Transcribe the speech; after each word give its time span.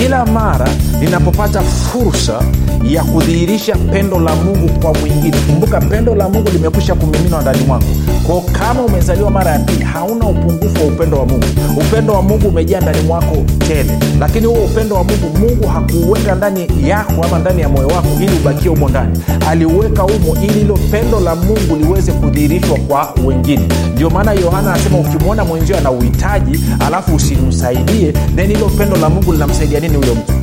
kila 0.00 0.26
mara 0.26 0.68
ninapopata 1.00 1.62
fursa 1.62 2.42
ya 2.84 3.04
kudhihirisha 3.04 3.76
pendo 3.76 4.18
la 4.20 4.34
mungu 4.36 4.68
kwa 4.80 4.94
mwingine 4.94 5.36
kumbuka 5.46 5.80
pendo 5.80 6.14
la 6.14 6.28
mungu 6.28 6.50
limekwisha 6.50 6.94
kumiminwa 6.94 7.42
ndani 7.42 7.64
mwako 7.64 7.84
kwao 8.26 8.40
kama 8.52 8.82
umezaliwa 8.82 9.30
mara 9.30 9.50
ya 9.50 9.58
pili 9.58 9.84
hauna 9.84 10.26
upungufu 10.26 10.78
wa 10.80 10.84
upendo 10.92 11.18
wa 11.18 11.26
mungu. 11.26 11.44
Upendo 11.76 12.12
wa 12.12 12.22
mungu 12.22 12.48
umejaa 12.48 12.80
ndani 12.80 13.00
mwako 13.02 13.36
tele. 13.68 13.98
Lakini 14.20 14.46
huo 14.46 14.64
upendo 14.64 14.96
wa 14.96 15.04
mungu 15.04 15.38
mungu 15.38 15.66
hakuuweka 15.68 16.34
ndani 16.34 16.68
yako 16.84 17.22
ama 17.24 17.38
ndani 17.38 17.62
ya 17.62 17.68
moyo 17.68 17.88
wako 17.88 18.08
ili 18.20 18.32
ubakie 18.40 18.68
humo 18.68 18.88
ndani. 18.88 19.18
Aliuweka 19.48 20.02
humo 20.02 20.36
ili 20.42 20.52
hilo 20.52 20.78
pendo 20.90 21.20
la 21.20 21.34
mungu 21.34 21.76
liweze 21.76 22.12
kudhihirishwa 22.12 22.78
kwa 22.78 23.14
wengine. 23.26 23.68
Ndio 23.94 24.10
maana 24.10 24.32
yohana 24.32 24.74
anasema 24.74 24.98
ukimwona 24.98 25.44
mwenzio 25.44 25.78
ana 25.78 25.90
uhitaji 25.90 26.60
alafu 26.86 27.14
usimsaidie 27.14 28.12
then 28.36 28.46
hilo 28.48 28.66
pendo 28.68 28.96
la 28.96 29.08
mungu 29.10 29.32
linamsaidia 29.32 29.80
nini 29.80 29.89
huyo 29.96 30.39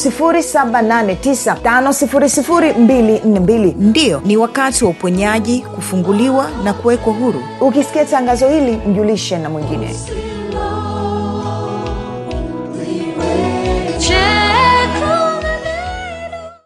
7895242 0.89 3.73
ndiyo 3.77 4.21
ni 4.25 4.37
wakati 4.37 4.83
wa 4.83 4.89
uponyaji 4.89 5.61
kufunguliwa 5.61 6.49
na 6.63 6.73
kuwekwa 6.73 7.13
huru. 7.13 7.43
Ukisikia 7.61 8.05
tangazo 8.05 8.49
hili 8.49 8.77
mjulishe 8.87 9.37
na 9.37 9.49
mwingine. 9.49 9.95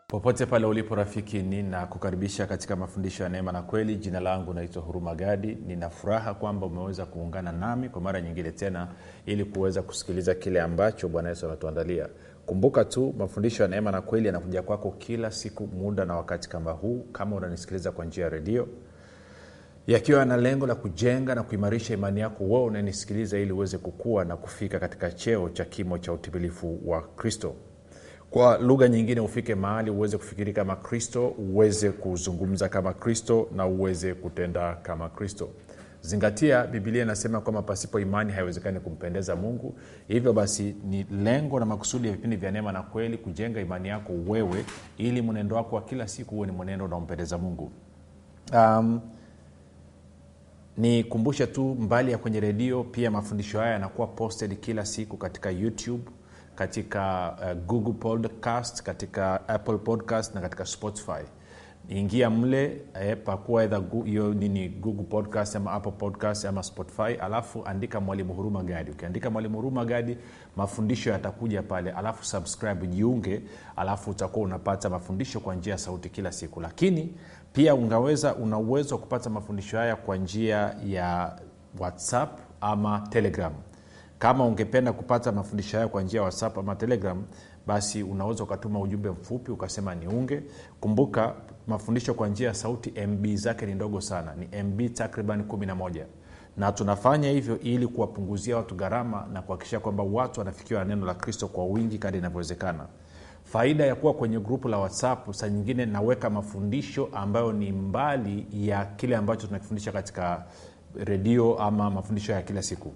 Popote 0.08 0.46
pale 0.46 0.66
ulipo 0.66 0.96
rafiki 0.96 1.42
ninakukaribisha 1.42 2.46
katika 2.46 2.76
mafundisho 2.76 3.24
ya 3.24 3.30
neema 3.30 3.52
na 3.52 3.62
kweli. 3.62 3.96
Jina 3.96 4.20
langu 4.20 4.54
naitwa 4.54 4.82
huruma 4.82 5.16
gadi. 5.16 5.58
Nina 5.68 5.90
furaha 5.90 6.34
kwamba 6.34 6.66
umeweza 6.66 7.06
kuungana 7.06 7.52
nami 7.52 7.90
kwa 7.90 8.02
mara 8.02 8.22
nyingine 8.22 8.52
tena 8.52 8.88
ili 9.26 9.46
kuweza 9.46 9.82
kusikiliza 9.82 10.36
kile 10.36 10.62
ambacho 10.62 11.08
bwana 11.10 11.30
yesu 11.30 11.46
anatuandalia 11.46 12.08
kumbuka 12.46 12.86
tu 12.86 13.14
mafundisho 13.18 13.64
ya 13.64 13.70
neema 13.70 13.92
na 13.92 14.02
kweli 14.02 14.26
yanakuja 14.28 14.62
kwako 14.62 14.92
kila 14.92 15.32
siku 15.32 15.68
muda 15.68 16.06
na 16.06 16.16
wakati 16.16 16.50
kama 16.50 16.72
huu 16.72 17.06
kama 17.12 17.36
unanisikiliza 17.36 17.92
kwa 17.92 18.06
njia 18.06 18.24
ya 18.24 18.30
redio 18.30 18.68
yakiwa 19.88 20.26
na 20.26 20.38
lengo 20.38 20.68
la 20.68 20.76
kujenga 20.76 21.36
na 21.36 21.44
kuimarisha 21.44 21.94
imani 21.94 22.20
yako 22.20 22.44
wewe 22.44 22.64
unanisikiliza 22.64 23.40
ili 23.40 23.52
uweze 23.52 23.78
kukua 23.78 24.26
na 24.26 24.38
kufika 24.38 24.80
katika 24.80 25.12
cheo 25.12 25.50
cha 25.50 25.66
kimo 25.66 25.98
cha 25.98 26.14
utimilifu 26.14 26.80
wa 26.86 27.02
kristo. 27.02 27.56
Kwa 28.32 28.58
lugha 28.58 28.88
nyingine 28.88 29.22
ufike 29.22 29.56
mahali 29.56 29.92
uweze 29.92 30.18
kufikiri 30.18 30.54
kama 30.54 30.76
kristo 30.76 31.28
uweze 31.28 31.92
kuzungumza 31.92 32.70
kama 32.70 32.94
kristo 32.94 33.48
na 33.56 33.66
uweze 33.68 34.14
kutenda 34.14 34.76
kama 34.76 35.10
kristo 35.10 35.50
zingatia 36.04 36.68
bibilia 36.68 37.04
inasema 37.04 37.42
kwamba 37.42 37.62
pasipo 37.62 38.00
imani 38.00 38.32
haiwezekani 38.34 38.80
kumpendeza 38.80 39.36
mungu. 39.36 39.78
Hivyo 40.08 40.34
basi 40.34 40.76
ni 40.86 41.04
lengo 41.04 41.60
na 41.60 41.66
makusudi 41.66 42.08
ya 42.08 42.14
vipindi 42.14 42.36
vya 42.36 42.52
neema 42.52 42.72
na 42.72 42.82
kweli 42.82 43.18
kujenga 43.18 43.62
imani 43.62 43.90
yako 43.90 44.14
wewe 44.28 44.66
ili 44.98 45.22
mwenendo 45.22 45.56
wako 45.56 45.76
wa 45.76 45.82
kila 45.82 46.08
siku 46.08 46.36
huwe 46.36 46.48
ni 46.48 46.54
mwenendo 46.54 46.86
unaompendeza 46.86 47.38
mungu. 47.38 47.72
Um, 48.54 49.02
nikumbushe 50.78 51.48
tu 51.48 51.76
mbali 51.80 52.12
ya 52.12 52.18
kwenye 52.18 52.40
redio 52.40 52.84
pia 52.84 53.12
mafundisho 53.12 53.60
haya 53.60 53.72
yanakuwa 53.72 54.08
posted 54.08 54.60
kila 54.60 54.86
siku 54.86 55.18
katika 55.18 55.50
youtube 55.52 56.04
katika 56.56 57.34
uh, 57.42 57.66
google 57.66 57.94
podcast 57.94 58.84
katika 58.84 59.48
apple 59.50 59.78
podcast 59.78 60.36
na 60.36 60.42
katika 60.42 60.66
spotify 60.66 61.24
ingia 61.90 62.30
mle 62.30 62.82
eh, 63.02 63.18
pakua 63.26 63.64
edha 63.64 63.82
hiyo 64.06 64.34
nini 64.34 64.70
google 64.70 65.04
podcast 65.04 65.56
ama 65.56 65.72
apple 65.72 65.92
podcast 65.92 66.46
ama 66.46 66.64
spotify 66.64 67.14
alafu 67.22 67.66
andika 67.66 68.00
mwalimu 68.02 68.34
huruma 68.34 68.64
gadi. 68.64 68.92
Ukiandika 68.92 69.30
mwalimu 69.30 69.56
huruma 69.58 69.86
gadi 69.86 70.18
mafundisho 70.56 71.10
yatakuja 71.10 71.64
pale 71.64 71.92
alafu 71.92 72.26
subscribe 72.26 72.88
jiunge 72.88 73.42
alafu 73.76 74.12
utakuwa 74.12 74.46
unapata 74.46 74.90
mafundisho 74.90 75.40
kwa 75.40 75.56
njia 75.56 75.72
ya 75.72 75.78
sauti 75.78 76.10
kila 76.10 76.32
siku. 76.32 76.62
Lakini 76.62 77.14
pia 77.54 77.76
unaweza 77.76 78.36
una 78.36 78.58
uwezo 78.58 78.96
wa 78.96 79.02
kupata 79.02 79.30
mafundisho 79.30 79.78
haya 79.78 79.96
kwa 79.96 80.18
njia 80.18 80.76
ya 80.86 81.40
whatsapp 81.80 82.40
ama 82.62 83.08
telegram. 83.10 83.54
Kama 84.20 84.46
ungependa 84.46 84.94
kupata 84.94 85.32
mafundisho 85.32 85.78
hayo 85.78 85.90
kwa 85.90 86.02
njia 86.02 86.18
ya 86.20 86.24
whatsapp 86.24 86.58
ama 86.58 86.76
telegram 86.76 87.24
basi 87.68 88.04
unaweza 88.04 88.44
ukatuma 88.44 88.80
ujumbe 88.80 89.10
mfupi 89.10 89.52
ukasema 89.52 89.96
niunge. 89.96 90.44
Kumbuka 90.80 91.34
mafundisho 91.68 92.14
kwa 92.14 92.28
njia 92.28 92.48
ya 92.48 92.54
sauti 92.54 93.08
mb 93.08 93.26
zake 93.36 93.66
ni 93.66 93.74
ndogo 93.76 94.02
sana 94.02 94.34
ni 94.36 94.64
mb 94.64 94.94
takriban 94.94 95.42
11 95.42 96.06
na 96.58 96.72
tunafanya 96.72 97.30
hivyo 97.30 97.60
ili 97.60 97.88
kuwapunguzia 97.88 98.58
watu 98.58 98.76
gharama 98.76 99.28
na 99.34 99.42
kuhakikisha 99.42 99.80
kwamba 99.80 100.04
watu 100.04 100.40
wanafikiwa 100.40 100.80
na 100.80 100.86
neno 100.96 101.06
la 101.06 101.14
kristo 101.14 101.48
kwa 101.48 101.66
wingi 101.66 101.98
kadi 101.98 102.18
inavyowezekana. 102.18 102.88
Faida 103.44 103.86
ya 103.86 103.96
kuwa 103.96 104.14
kwenye 104.14 104.40
grupu 104.40 104.68
la 104.68 104.78
whatsapp 104.78 105.32
saa 105.32 105.50
nyingine 105.50 105.86
naweka 105.86 106.30
mafundisho 106.30 107.10
ambayo 107.14 107.52
ni 107.54 107.72
mbali 107.72 108.48
ya 108.52 108.86
kile 108.86 109.16
ambacho 109.16 109.48
tunakifundisha 109.48 109.92
katika 109.92 110.46
redio 110.96 111.60
ama 111.60 111.90
mafundisho 111.90 112.32
ya 112.32 112.42
kila 112.42 112.62
siku 112.62 112.92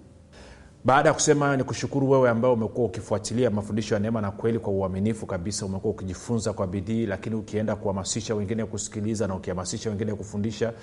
baada 0.88 1.10
ya 1.10 1.14
kusema 1.14 1.46
hayo 1.46 1.58
ni 1.58 1.64
kushukuru 1.64 2.10
wewe 2.10 2.30
ambao 2.30 2.54
umekuwa 2.54 2.88
ukifuatilia 2.88 3.50
mafundisho 3.50 3.94
ya 3.96 4.00
neema 4.00 4.22
na 4.22 4.32
kweli 4.32 4.60
kwa 4.60 4.74
uaminifu 4.74 5.26
kabisa. 5.26 5.66
Umekuwa 5.66 5.94
ukijifunza 5.94 6.54
kwa 6.54 6.68
bidii 6.68 7.06
lakini 7.06 7.36
ukienda 7.36 7.76
kuhamasisha 7.76 8.36
wengine 8.36 8.66
kusikiliza 8.66 9.28
na 9.28 9.36
ukihamasisha 9.36 9.90
wengine 9.90 10.14
kufundisha 10.14 10.74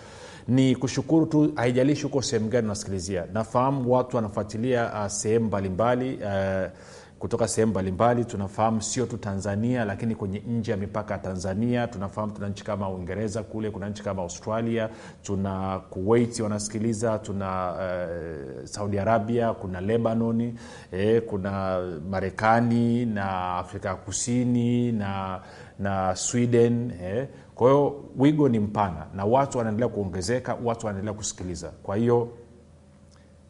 ni 0.49 0.77
kushukuru 0.77 1.27
tu 1.27 1.53
haijalishi 1.57 2.03
huko 2.03 2.23
sehemu 2.23 2.49
gani 2.49 2.65
unasikilizia. 2.67 3.25
Nafahamu 3.33 3.93
watu 3.93 4.17
wanafuatilia 4.17 4.93
uh, 4.93 5.07
sehemu 5.07 5.47
mbalimbali 5.47 6.15
uh, 6.17 6.71
kutoka 7.19 7.49
sehemu 7.49 7.71
mbalimbali 7.71 8.25
tunafahamu 8.25 8.83
sio 8.83 9.07
tu 9.07 9.17
tanzania 9.17 9.85
lakini 9.85 10.15
kwenye 10.15 10.39
nje 10.39 10.71
ya 10.71 10.77
mipaka 10.77 11.15
ya 11.15 11.21
tanzania 11.21 11.87
tunafahamu 11.87 12.33
tuna 12.33 12.49
nchi 12.49 12.65
kama 12.65 12.91
uingereza 12.91 13.43
kule 13.43 13.71
kuna 13.71 13.89
nchi 13.89 14.03
kama 14.03 14.23
australia 14.23 14.89
tuna 15.23 15.79
kuwait 15.91 16.41
wanasikiliza 16.41 17.19
tuna 17.19 17.73
uh, 17.73 18.65
saudi 18.65 18.99
arabia 18.99 19.53
kuna 19.53 19.81
lebanoni 19.81 20.55
eh, 20.93 21.23
kuna 21.27 21.81
marekani 22.11 23.07
na 23.07 23.57
afrika 23.57 23.89
ya 23.89 23.95
kusini 23.95 24.93
na 24.93 25.41
na 25.79 26.17
sweden 26.17 26.93
eh. 27.03 27.29
kwa 27.55 27.69
hiyo 27.71 28.05
wigo 28.19 28.49
ni 28.49 28.59
mpana 28.59 29.07
na 29.15 29.25
watu 29.25 29.59
wanaendelea 29.59 29.89
kuongezeka 29.89 30.59
watu 30.65 30.87
wanaendelea 30.87 31.15
kusikiliza 31.17 31.69
kwa 31.83 31.97
hiyo 31.97 32.29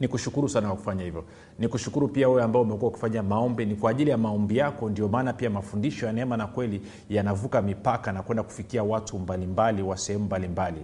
ni 0.00 0.08
kushukuru 0.08 0.48
sana 0.48 0.66
kwa 0.68 0.76
kufanya 0.76 1.04
hivyo 1.04 1.24
ni 1.58 1.68
kushukuru 1.68 2.08
pia 2.08 2.28
wewe 2.28 2.42
ambao 2.42 2.62
umekuwa 2.62 2.90
ukifanya 2.90 3.22
maombi. 3.22 3.66
Ni 3.66 3.74
kwa 3.74 3.90
ajili 3.90 4.10
ya 4.10 4.18
maombi 4.18 4.56
yako 4.56 4.90
ndio 4.90 5.08
maana 5.08 5.32
pia 5.32 5.50
mafundisho 5.50 6.06
ya 6.06 6.12
neema 6.12 6.36
na 6.36 6.46
kweli 6.46 6.80
yanavuka 7.10 7.62
mipaka 7.62 8.12
na 8.12 8.22
kwenda 8.22 8.42
kufikia 8.42 8.82
watu 8.82 9.18
mbalimbali 9.18 9.82
wa 9.82 9.96
sehemu 9.96 10.24
mbalimbali 10.24 10.80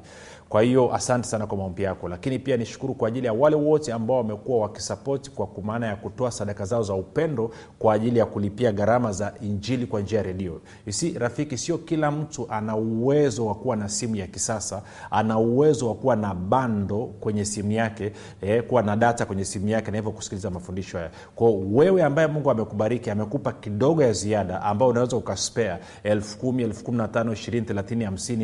kwa 0.51 0.63
hiyo 0.63 0.95
asante 0.95 1.29
sana 1.29 1.47
kwa 1.47 1.59
maombi 1.59 1.83
yako. 1.83 2.09
Lakini 2.09 2.39
pia 2.39 2.57
nishukuru 2.57 2.95
kwa 2.95 3.09
ajili 3.09 3.27
ya 3.27 3.33
wale 3.33 3.57
wote 3.57 3.93
ambao 3.93 4.17
wamekuwa 4.17 4.59
wakisapoti 4.61 5.31
kwa 5.31 5.49
maana 5.63 5.87
ya 5.87 5.97
kutoa 5.97 6.31
sadaka 6.31 6.65
zao 6.65 6.83
za 6.83 6.95
upendo 6.95 7.51
kwa 7.79 7.95
ajili 7.95 8.19
ya 8.19 8.27
kulipia 8.27 8.73
gharama 8.73 9.13
za 9.13 9.33
injili 9.41 9.87
kwa 9.87 10.01
njia 10.01 10.19
ya 10.19 10.23
redio. 10.25 10.61
Si 10.89 11.19
rafiki 11.19 11.59
sio 11.59 11.79
kila 11.79 12.11
mtu 12.11 12.47
ana 12.51 12.77
uwezo 12.77 13.47
wa 13.47 13.55
kuwa 13.55 13.77
na 13.77 13.89
simu 13.89 14.17
ya 14.17 14.27
kisasa 14.27 14.83
ana 15.11 15.39
uwezo 15.39 15.89
wa 15.89 15.95
kuwa 15.95 16.17
na 16.17 16.35
bando 16.35 17.07
kwenye 17.21 17.45
simu 17.45 17.73
yake 17.73 18.13
eh, 18.41 18.63
kuwa 18.63 18.83
na 18.83 18.97
data 18.97 19.27
kwenye 19.27 19.45
simu 19.45 19.69
yake 19.69 19.91
na 19.91 19.97
hivyo 19.97 20.13
kusikiliza 20.13 20.51
mafundisho 20.51 20.99
haya. 20.99 21.11
Kwao 21.35 21.61
wewe 21.73 22.03
ambaye 22.03 22.29
mungu 22.29 22.51
amekubariki 22.51 23.11
amekupa 23.11 23.53
kidogo 23.53 24.03
ya 24.03 24.13
ziada 24.13 24.63
ambao 24.63 24.89
unaweza 24.89 25.17
ukaspea 25.17 25.79
elfu 26.03 26.55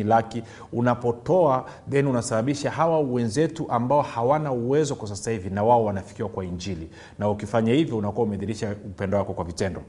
laki 0.03 0.43
unapotoa 0.73 1.65
then 1.97 2.07
unasababisha 2.07 2.71
hawa 2.71 2.99
wenzetu 2.99 3.71
ambao 3.71 4.01
hawana 4.01 4.51
uwezo 4.51 4.95
kwa 4.95 5.07
sasa 5.07 5.31
hivi 5.31 5.49
na 5.49 5.63
wao 5.63 5.85
wanafikiwa 5.85 6.29
kwa 6.29 6.45
injili. 6.45 6.89
Na 7.19 7.29
ukifanya 7.29 7.73
hivyo 7.73 7.97
unakuwa 7.97 8.25
umedhirisha 8.27 8.71
upendo 8.85 9.17
wako 9.17 9.33
kwa 9.33 9.45
vitendo. 9.45 9.81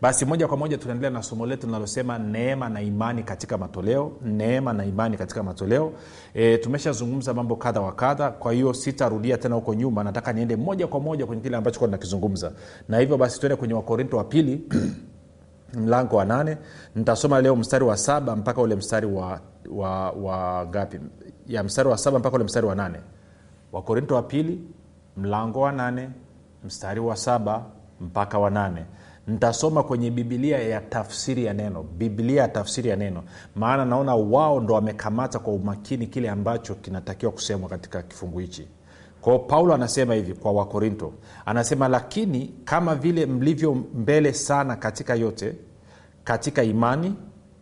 Basi 0.00 0.24
moja 0.24 0.48
kwa 0.48 0.56
moja 0.56 0.78
tunaendelea 0.78 1.10
na 1.10 1.22
somo 1.22 1.46
letu 1.46 1.66
linalosema 1.66 2.18
neema 2.18 2.68
na 2.68 2.80
imani 2.82 3.22
katika 3.22 3.58
matoleo. 3.58 4.12
Neema 4.24 4.72
na 4.72 4.84
imani 4.84 5.16
katika 5.16 5.42
matoleo. 5.42 5.92
E, 6.34 6.58
tumeshazungumza 6.58 7.34
mambo 7.34 7.56
kadha 7.56 7.80
wa 7.80 7.92
kadha. 7.92 8.30
Kwa 8.30 8.52
hiyo 8.52 8.74
sitarudia 8.74 9.38
tena 9.38 9.54
huko 9.54 9.74
nyuma. 9.74 10.04
Nataka 10.04 10.32
niende 10.32 10.56
moja 10.56 10.86
kwa 10.86 11.00
moja 11.00 11.26
kwenye 11.26 11.42
kile 11.42 11.56
ambacho 11.56 11.86
nakizungumza. 11.86 12.52
Na 12.88 12.98
hivyo 12.98 13.16
basi 13.16 13.40
tuende 13.40 13.56
kwenye 13.56 13.74
wakorinto 13.74 14.16
wa 14.16 14.24
pili 14.24 14.60
mlango 15.84 16.16
wa 16.16 16.24
nane. 16.24 16.56
Nitasoma 16.94 17.40
leo 17.40 17.56
mstari 17.56 17.84
wa 17.84 17.96
saba 17.96 18.36
mpaka 18.36 18.60
ule 18.62 18.74
mstari 18.76 19.06
wa, 19.06 19.40
wa, 19.70 20.10
wa 20.10 20.66
gapi 20.66 20.98
ya 21.48 21.62
mstari 21.64 21.88
wa 21.88 21.98
saba 21.98 22.18
mpaka 22.18 22.36
ule 22.36 22.44
mstari 22.44 22.66
wa 22.66 22.74
nane. 22.74 22.98
Wakorinto 23.72 24.14
wa 24.14 24.22
pili 24.22 24.60
mlango 25.16 25.60
wa 25.60 25.72
nane 25.72 26.10
mstari 26.64 27.00
wa 27.00 27.16
saba 27.16 27.64
mpaka 28.00 28.38
wa 28.38 28.50
nane. 28.50 28.84
Ntasoma 29.28 29.82
kwenye 29.82 30.10
bibilia 30.10 30.58
ya 30.58 30.80
tafsiri 30.80 31.44
ya 31.44 31.54
neno 31.54 31.82
bibilia 31.82 32.42
ya 32.42 32.48
tafsiri 32.48 32.88
ya 32.88 32.96
neno. 32.96 33.22
Maana 33.56 33.84
naona 33.84 34.14
wao 34.14 34.60
ndo 34.60 34.74
wamekamata 34.74 35.38
kwa 35.38 35.52
umakini 35.52 36.06
kile 36.06 36.30
ambacho 36.30 36.74
kinatakiwa 36.74 37.32
kusemwa 37.32 37.68
katika 37.68 38.02
kifungu 38.02 38.38
hichi. 38.38 38.68
Kwao 39.20 39.38
paulo 39.38 39.74
anasema 39.74 40.14
hivi 40.14 40.34
kwa 40.34 40.52
wakorinto. 40.52 41.12
Anasema 41.46 41.88
lakini 41.88 42.54
kama 42.64 42.94
vile 42.94 43.26
mlivyo 43.26 43.74
mbele 43.74 44.32
sana 44.32 44.76
katika 44.76 45.14
yote 45.14 45.54
katika 46.24 46.62
imani 46.62 47.14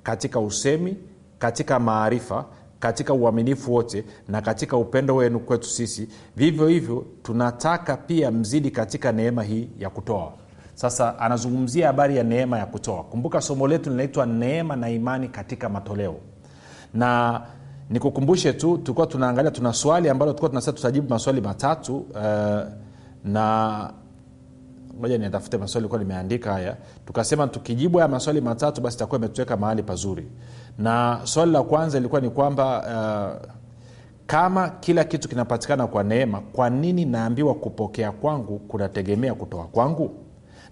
katika 0.02 0.40
usemi 0.40 0.96
katika 1.38 1.78
maarifa 1.80 2.44
katika 2.80 3.14
uaminifu 3.14 3.74
wote 3.74 4.04
na 4.28 4.40
katika 4.40 4.76
upendo 4.76 5.16
wenu 5.16 5.40
kwetu 5.40 5.68
sisi. 5.68 6.08
Vivyo 6.36 6.68
hivyo 6.68 7.06
tunataka 7.22 7.96
pia 7.96 8.30
mzidi 8.30 8.70
katika 8.70 9.12
neema 9.12 9.42
hii 9.42 9.68
ya 9.78 9.90
kutoa. 9.90 10.32
Sasa 10.74 11.18
anazungumzia 11.18 11.86
habari 11.86 12.16
ya 12.16 12.22
neema 12.24 12.58
ya 12.58 12.66
kutoa. 12.66 13.02
Kumbuka 13.04 13.40
somo 13.40 13.68
letu 13.68 13.90
linaitwa 13.90 14.26
neema 14.26 14.76
na 14.76 14.90
imani 14.90 15.28
katika 15.28 15.68
matoleo. 15.68 16.14
Na 16.94 17.40
nikukumbushe 17.90 18.52
tu 18.52 18.78
tulikuwa 18.78 19.06
tunaangalia 19.06 19.50
tuna 19.50 19.72
swali 19.72 20.08
ambalo 20.08 20.32
tulikuwa 20.32 20.48
tunasema 20.48 20.76
tutajibu 20.76 21.08
maswali 21.08 21.40
matatu 21.40 21.96
uh, 21.96 22.60
na 23.24 23.90
moja 25.00 25.18
nitafute 25.18 25.58
maswali 25.58 25.82
likuwa 25.82 25.98
limeandika 26.00 26.52
haya. 26.52 26.76
Tukasema 27.06 27.46
tukijibu 27.48 27.98
haya 27.98 28.08
maswali 28.08 28.40
matatu 28.40 28.80
basi 28.80 28.96
itakuwa 28.96 29.18
imetuweka 29.18 29.56
mahali 29.56 29.82
pazuri 29.82 30.26
na 30.78 31.20
swali 31.24 31.52
la 31.52 31.62
kwanza 31.62 31.98
ilikuwa 31.98 32.20
ni 32.20 32.30
kwamba 32.30 32.78
uh, 33.42 33.50
kama 34.26 34.68
kila 34.68 35.04
kitu 35.04 35.28
kinapatikana 35.28 35.86
kwa 35.86 36.02
neema 36.04 36.40
kwa 36.40 36.70
nini 36.70 37.04
naambiwa 37.04 37.54
kupokea 37.54 38.12
kwangu 38.12 38.58
kunategemea 38.58 39.34
kutoa 39.34 39.64
kwangu? 39.64 40.10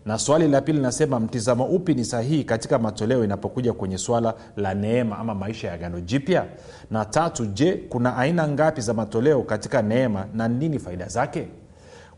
Na 0.06 0.18
swali 0.18 0.48
la 0.48 0.60
pili 0.60 0.78
linasema 0.78 1.20
mtizamo 1.20 1.64
upi 1.66 1.94
ni 1.94 2.04
sahihi 2.04 2.44
katika 2.44 2.78
matoleo 2.78 3.24
inapokuja 3.24 3.72
kwenye 3.72 3.98
swala 3.98 4.34
la 4.56 4.74
neema 4.74 5.18
ama 5.18 5.34
maisha 5.34 5.68
ya 5.68 5.78
gano 5.78 6.00
jipya? 6.00 6.44
Na 6.90 7.04
tatu 7.04 7.46
je 7.46 7.72
kuna 7.88 8.16
aina 8.16 8.48
ngapi 8.48 8.80
za 8.80 8.94
matoleo 8.94 9.42
katika 9.42 9.82
neema 9.82 10.26
na 10.34 10.48
nini 10.48 10.78
faida 10.78 11.08
zake? 11.08 11.48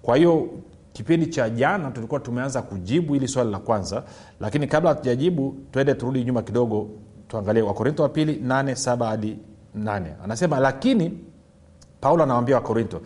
Kwa 0.03 0.17
hiyo 0.17 0.49
kipindi 0.93 1.27
cha 1.27 1.51
jana 1.51 1.91
tulikuwa 1.91 2.21
tumeanza 2.21 2.63
kujibu 2.63 3.15
hili 3.15 3.29
swali 3.29 3.51
la 3.51 3.59
kwanza 3.59 4.03
lakini 4.41 4.67
kabla 4.67 4.91
hatujajibu 4.91 5.55
twende 5.73 5.95
turudi 5.95 6.25
nyuma 6.25 6.43
kidogo 6.43 6.89
tuangalie 7.29 7.63
wakorinto 7.63 8.03
wa 8.03 8.09
pili 8.09 8.33
8 8.47 8.63
7 8.73 9.07
hadi 9.07 9.39
8 9.79 10.03
anasema 10.25 10.59
lakini 10.59 11.19
paulo 12.01 12.23
anawambia 12.23 12.57
wakorinto 12.57 13.01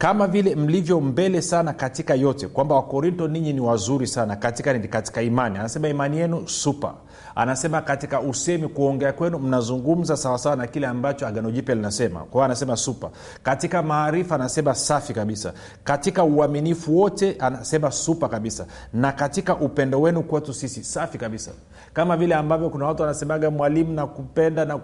kama 0.00 0.26
vile 0.26 0.54
mlivyo 0.54 1.00
mbele 1.00 1.42
sana 1.42 1.72
katika 1.72 2.14
yote 2.14 2.48
kwamba 2.48 2.74
wakorinto 2.74 3.28
ninyi 3.28 3.52
ni 3.52 3.60
wazuri 3.60 4.06
sana 4.06 4.36
katika 4.36 4.72
nini? 4.72 4.88
Katika 4.88 5.22
imani. 5.22 5.58
Anasema 5.58 5.88
imani 5.88 6.18
yenu 6.18 6.48
supa 6.48 6.94
anasema 7.34 7.80
katika 7.82 8.20
usemi 8.20 8.68
kuongea 8.68 9.12
kwenu 9.12 9.38
mnazungumza 9.38 10.16
sawasawa 10.16 10.56
na 10.56 10.66
kile 10.66 10.86
ambacho 10.86 11.26
agano 11.26 11.50
jipya 11.50 11.74
linasema. 11.74 12.20
Kwao 12.20 12.44
anasema 12.44 12.76
supa 12.76 13.10
katika 13.42 13.82
maarifa 13.82 14.34
anasema 14.34 14.74
safi 14.74 15.14
kabisa. 15.14 15.52
Katika 15.84 16.24
uaminifu 16.24 16.98
wote 16.98 17.36
anasema 17.38 17.90
supa 17.90 18.28
kabisa. 18.28 18.66
Na 18.92 19.12
katika 19.12 19.56
upendo 19.56 20.00
wenu 20.00 20.22
kwetu 20.22 20.54
sisi 20.54 20.84
safi 20.84 21.18
kabisa. 21.18 21.50
Kama 21.92 22.16
vile 22.16 22.34
ambavyo 22.34 22.70
kuna 22.70 22.86
watu 22.86 23.02
wanasemaga 23.02 23.50
mwalimu 23.50 23.92
na 23.92 24.06
kupenda 24.06 24.64
na 24.64 24.78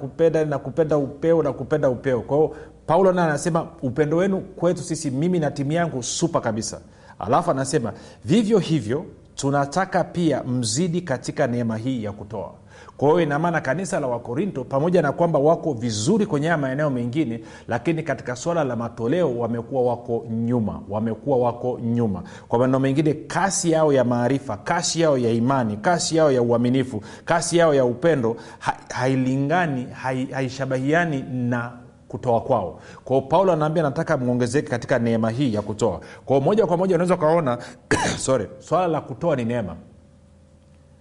kupenda 0.59 0.97
upeo 0.99 1.43
na 1.43 1.53
kupenda 1.53 1.89
upeo 1.91 2.21
kwao 2.21 2.55
paulo 2.87 3.13
naye 3.13 3.29
anasema 3.29 3.67
upendo 3.83 4.17
wenu 4.17 4.41
kwetu 4.41 4.83
sisi 4.83 5.11
mimi 5.11 5.39
na 5.39 5.51
timu 5.51 5.73
yangu 5.73 6.03
supa 6.03 6.41
kabisa. 6.41 6.81
Alafu 7.19 7.51
anasema 7.51 7.93
vivyo 8.25 8.59
hivyo 8.59 9.05
tunataka 9.35 10.05
pia 10.05 10.43
mzidi 10.43 11.01
katika 11.01 11.47
neema 11.47 11.77
hii 11.77 12.05
ya 12.05 12.13
kutoa. 12.13 12.53
Kwa 12.97 13.09
hiyo 13.09 13.21
inamaana 13.21 13.61
kanisa 13.61 14.01
la 14.01 14.07
wakorinto 14.07 14.65
pamoja 14.65 15.03
na 15.03 15.13
kwamba 15.13 15.39
wako 15.39 15.73
vizuri 15.73 16.27
kwenye 16.27 16.47
haya 16.47 16.59
maeneo 16.59 16.91
mengine 16.91 17.41
lakini 17.69 18.03
katika 18.03 18.37
swala 18.37 18.65
la 18.65 18.77
matoleo 18.77 19.39
wamekuwa 19.39 19.83
wako 19.83 20.27
nyuma 20.31 20.81
wamekuwa 20.89 21.39
wako 21.39 21.81
nyuma. 21.83 22.23
Kwa 22.49 22.59
maneno 22.59 22.79
mengine 22.79 23.15
kasi 23.15 23.71
yao 23.71 23.93
ya 23.93 24.05
maarifa 24.05 24.57
kasi 24.57 25.01
yao 25.01 25.19
ya 25.19 25.31
imani 25.31 25.77
kasi 25.77 26.17
yao 26.17 26.33
ya 26.33 26.43
uaminifu 26.43 27.03
kasi 27.25 27.57
yao 27.57 27.75
ya 27.75 27.85
upendo 27.85 28.37
ha, 28.59 28.77
hailingani 28.95 29.87
hai, 29.93 30.27
haishabahiani 30.27 31.25
na 31.33 31.73
kutoa 32.17 32.41
kwao. 32.41 32.81
Kwao 33.05 33.21
paulo 33.21 33.53
anaambia 33.53 33.83
nataka 33.83 34.17
mwongezeke 34.17 34.69
katika 34.69 34.99
neema 34.99 35.31
hii 35.31 35.55
ya 35.55 35.63
kutoa. 35.63 36.01
Kwao 36.25 36.41
moja 36.41 36.67
kwa 36.67 36.77
moja 36.77 36.95
unaweza 36.95 37.15
ukaona 37.15 37.59
sorry 38.27 38.47
swala 38.59 38.87
la 38.87 39.01
kutoa 39.01 39.37
ni 39.37 39.45
neema. 39.45 39.77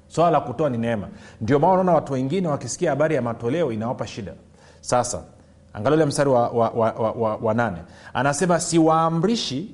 Swala 0.07 0.31
la 0.31 0.41
kutoa 0.41 0.69
ni 0.69 0.77
neema. 0.77 1.07
Ndio 1.41 1.60
maana 1.60 1.74
unaona 1.74 1.93
watu 1.93 2.13
wengine 2.13 2.48
wakisikia 2.48 2.89
habari 2.89 3.15
ya 3.15 3.22
matoleo 3.22 3.72
inawapa 3.72 4.07
shida. 4.07 4.34
Sasa 4.81 5.22
angalia 5.74 5.95
ule 5.95 6.05
mstari 6.05 6.29
wa, 6.29 6.50
wa, 6.50 6.69
wa, 6.69 6.91
wa, 6.91 7.12
wa, 7.12 7.36
wa 7.36 7.53
nane. 7.53 7.77
Anasema 8.13 8.60
siwaamrishi 8.60 9.72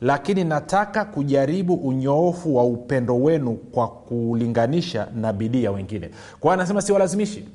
lakini 0.00 0.44
nataka 0.44 1.04
kujaribu 1.04 1.74
unyoofu 1.74 2.56
wa 2.56 2.64
upendo 2.64 3.16
wenu 3.22 3.54
kwa 3.54 3.88
kulinganisha 3.88 5.08
na 5.14 5.32
bidii 5.32 5.64
ya 5.64 5.70
wengine. 5.70 6.10
Kwao 6.40 6.54
anasema 6.54 6.82
siwalazimishi 6.82 7.48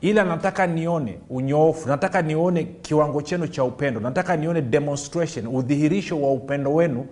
ila 0.00 0.24
nataka 0.24 0.66
nione 0.66 1.18
unyoofu 1.30 1.88
nataka 1.88 2.22
nione 2.22 2.64
kiwango 2.64 3.22
chenu 3.22 3.48
cha 3.48 3.64
upendo 3.64 4.00
nataka 4.00 4.36
nione 4.36 4.62
demonstration 4.62 5.46
udhihirisho 5.46 6.22
wa 6.22 6.32
upendo 6.32 6.74
wenu 6.74 7.06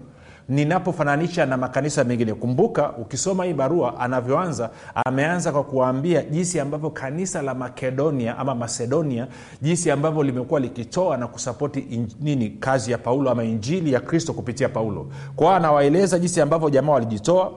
ninapofananisha 0.49 1.47
na 1.47 1.57
makanisa 1.57 2.05
mengine. 2.05 2.35
Kumbuka 2.35 2.93
ukisoma 2.93 3.45
hii 3.45 3.53
barua 3.53 4.01
anavyoanza 4.01 4.71
ameanza 5.07 5.53
kwa 5.53 5.65
kuwaambia 5.65 6.23
jinsi 6.23 6.61
ambavyo 6.61 6.91
kanisa 6.91 7.43
la 7.43 7.55
makedonia 7.55 8.39
ama 8.39 8.55
macedonia 8.55 9.27
jinsi 9.63 9.91
ambavyo 9.91 10.23
limekuwa 10.23 10.61
likitoa 10.61 11.17
na 11.17 11.27
kusapoti 11.27 11.81
in, 11.81 12.09
nini 12.21 12.51
kazi 12.51 12.93
ya 12.93 12.99
paulo 12.99 13.31
ama 13.31 13.45
injili 13.45 13.93
ya 13.93 14.01
kristo 14.01 14.33
kupitia 14.33 14.69
paulo. 14.69 15.07
Kwao 15.37 15.55
anawaeleza 15.55 16.19
jinsi 16.19 16.41
ambavyo 16.41 16.71
jamaa 16.71 16.93
walijitoa 16.93 17.53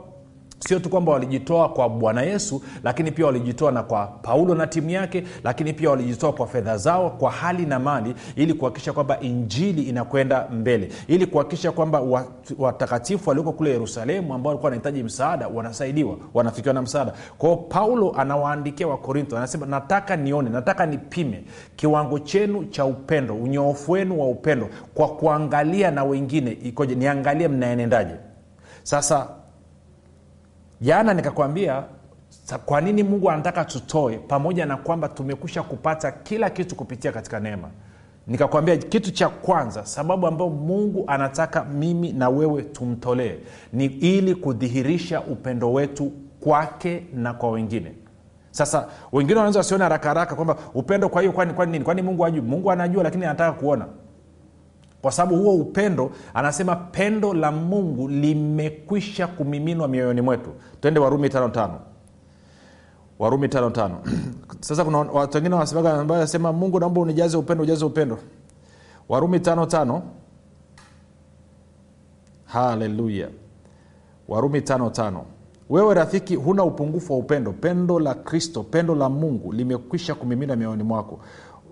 sio 0.68 0.80
tu 0.80 0.89
kwamba 0.89 1.12
walijitoa 1.12 1.70
kwa 1.70 1.89
bwana 1.89 2.22
yesu 2.22 2.62
lakini 2.84 3.12
pia 3.12 3.25
walijitoa 3.25 3.72
na 3.72 3.84
kwa 3.84 4.08
paulo 4.08 4.56
na 4.56 4.68
timu 4.68 4.89
yake 4.89 5.24
lakini 5.44 5.74
pia 5.74 5.89
walijitoa 5.89 6.34
kwa 6.34 6.48
fedha 6.48 6.77
zao 6.77 7.10
kwa 7.10 7.32
hali 7.32 7.65
na 7.65 7.80
mali 7.80 8.15
ili 8.36 8.53
kuhakikisha 8.53 8.94
kwamba 8.94 9.20
injili 9.20 9.82
inakwenda 9.84 10.48
mbele. 10.51 10.89
Ili 11.08 11.25
kuhakikisha 11.25 11.72
kwamba 11.72 12.01
watakatifu 12.58 13.30
walioko 13.30 13.51
kule 13.51 13.70
yerusalemu 13.72 14.34
ambao 14.34 14.50
walikuwa 14.50 14.68
wanahitaji 14.70 15.03
msaada 15.03 15.48
wanasaidiwa 15.48 16.18
wanafikiwa 16.34 16.74
na 16.74 16.82
msaada. 16.82 17.13
Kwao 17.38 17.56
paulo 17.58 18.12
anawaandikia 18.18 18.88
wakorintho 18.88 19.38
anasema 19.38 19.65
nataka 19.65 20.15
nione 20.15 20.50
nataka 20.50 20.86
nipime 20.86 21.44
kiwango 21.75 22.20
chenu 22.20 22.65
cha 22.65 22.86
upendo 22.86 23.36
unyoofu 23.36 23.91
wenu 23.91 24.20
wa 24.20 24.27
upendo 24.30 24.70
kwa 24.94 25.08
kuangalia 25.08 25.91
na 25.91 26.03
wengine 26.03 26.51
ikoje? 26.51 26.96
Niangalie 26.96 27.48
mnaenendaje? 27.48 28.13
Sasa 28.84 29.27
jana 30.82 31.14
nikakwambia 31.14 31.84
kwa 32.66 32.82
nini 32.82 33.04
mungu 33.04 33.32
anataka 33.32 33.66
tutoe 33.66 34.18
pamoja 34.18 34.66
na 34.66 34.78
kwamba 34.78 35.10
tumekusha 35.10 35.64
kupata 35.64 36.12
kila 36.12 36.50
kitu 36.50 36.76
kupitia 36.76 37.12
katika 37.12 37.40
neema? 37.40 37.68
Nikakwambia 38.28 38.78
kitu 38.78 39.12
cha 39.12 39.30
kwanza 39.30 39.86
sababu 39.86 40.28
ambayo 40.28 40.50
mungu 40.50 41.04
anataka 41.08 41.64
mimi 41.64 42.14
na 42.14 42.30
wewe 42.30 42.62
tumtolee 42.64 43.36
ni 43.74 43.86
ili 43.86 44.36
kudhihirisha 44.36 45.22
upendo 45.22 45.74
wetu 45.74 46.12
kwake 46.40 47.04
na 47.14 47.34
kwa 47.34 47.52
wengine. 47.52 47.92
Sasa 48.52 48.88
wengine 49.12 49.36
wanaweza 49.36 49.60
wasione 49.60 49.84
haraka 49.84 50.08
haraka 50.10 50.36
kwamba 50.36 50.56
upendo 50.74 51.10
kwa 51.10 51.22
hiyo 51.22 51.34
kwani 51.34 51.54
kwani 51.54 51.72
nini? 51.72 51.86
Kwani 51.86 52.02
mungu 52.02 52.26
ajui 52.26 52.42
mungu 52.42 52.72
anajua 52.72 53.04
lakini 53.04 53.26
anataka 53.26 53.52
kuona 53.52 53.86
kwa 55.01 55.12
sababu 55.12 55.36
huo 55.38 55.55
upendo 55.55 56.12
anasema 56.34 56.75
pendo 56.75 57.34
la 57.34 57.51
mungu 57.51 58.08
limekwisha 58.08 59.27
kumiminwa 59.27 59.88
mioyoni 59.88 60.22
mwetu. 60.22 60.50
Twende 60.81 61.00
warumi 61.00 61.29
tano 61.29 61.79
warumi 63.20 63.48
tano 63.50 63.98
sasa 64.60 64.86
kuna 64.86 64.98
watu 64.98 65.38
wengine 65.38 65.55
wanasemaga 65.55 66.53
mungu 66.53 66.79
naomba 66.79 67.01
unijaze 67.01 67.38
upendo 67.38 67.63
ujaze 67.63 67.86
upendo. 67.86 68.17
Warumi 69.10 69.39
tano 69.39 69.65
tano. 69.65 70.01
Haleluya. 72.46 73.27
Warumi 74.27 74.62
tano 74.62 74.89
tano. 74.89 75.25
Wewe 75.70 75.93
rafiki 75.93 76.36
huna 76.36 76.63
upungufu 76.63 77.13
wa 77.13 77.20
upendo. 77.20 77.51
Pendo 77.53 78.00
la 78.00 78.13
kristo 78.13 78.63
pendo 78.63 78.96
la 78.96 79.10
mungu 79.10 79.51
limekwisha 79.53 80.15
kumimina 80.15 80.55
mioyoni 80.55 80.84
mwako 80.84 81.20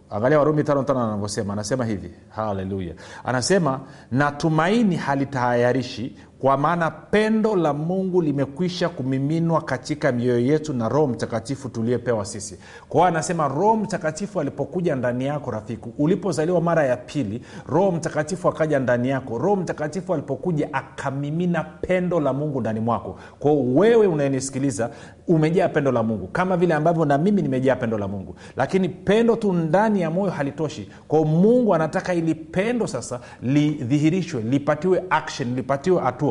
angalia 0.10 0.40
warumi 0.40 0.64
tano 0.64 0.84
tano 0.84 1.04
anavyosema 1.04 1.54
anasema 1.54 1.86
hivi. 1.86 2.12
Haleluya. 2.30 2.94
Anasema 3.24 3.80
na 4.12 4.32
tumaini 4.32 4.96
halitahayarishi 4.96 6.16
kwa 6.40 6.58
maana 6.58 6.92
pendo 6.92 7.56
la 7.56 7.74
mungu 7.74 8.22
limekwisha 8.22 8.90
kumiminwa 8.90 9.62
katika 9.62 10.12
mioyo 10.12 10.40
yetu 10.40 10.74
na 10.74 10.90
roho 10.90 11.08
mtakatifu 11.08 11.70
tuliyepewa 11.70 12.26
sisi. 12.26 12.60
Kwa 12.90 13.00
hiyo 13.00 13.08
anasema 13.08 13.48
roho 13.48 13.76
mtakatifu 13.76 14.42
alipokuja 14.42 14.96
ndani 14.96 15.26
yako 15.26 15.52
rafiki 15.52 15.90
ulipozaliwa 15.98 16.62
mara 16.62 16.86
ya 16.86 16.98
pili 16.98 17.42
roho 17.68 17.92
mtakatifu 17.92 18.48
akaja 18.50 18.80
ndani 18.80 19.10
yako. 19.10 19.38
Roho 19.38 19.56
mtakatifu 19.56 20.14
alipokuja 20.14 20.74
akamimina 20.74 21.64
pendo 21.64 22.20
la 22.20 22.34
mungu 22.34 22.62
ndani 22.62 22.80
mwako. 22.80 23.20
Kwao 23.40 23.74
wewe 23.76 24.08
unayenisikiliza 24.08 24.90
umejaa 25.28 25.70
pendo 25.70 25.92
la 25.92 26.04
mungu 26.04 26.28
kama 26.28 26.58
vile 26.58 26.74
ambavyo 26.74 27.06
na 27.06 27.18
mimi 27.18 27.42
nimejaa 27.42 27.76
pendo 27.76 27.98
la 27.98 28.08
mungu. 28.08 28.36
Lakini 28.58 28.90
pendo 28.90 29.36
tu 29.36 29.54
ndani 29.54 30.02
ya 30.02 30.12
moyo 30.12 30.32
halitoshi. 30.32 30.90
Kwao 31.08 31.26
mungu 31.26 31.76
anataka 31.76 32.14
ili 32.14 32.36
pendo 32.36 32.88
sasa 32.88 33.20
lidhihirishwe 33.42 34.42
lipatiwe 34.42 35.04
action 35.10 35.56
lipatiwe 35.56 36.02
hatua 36.02 36.29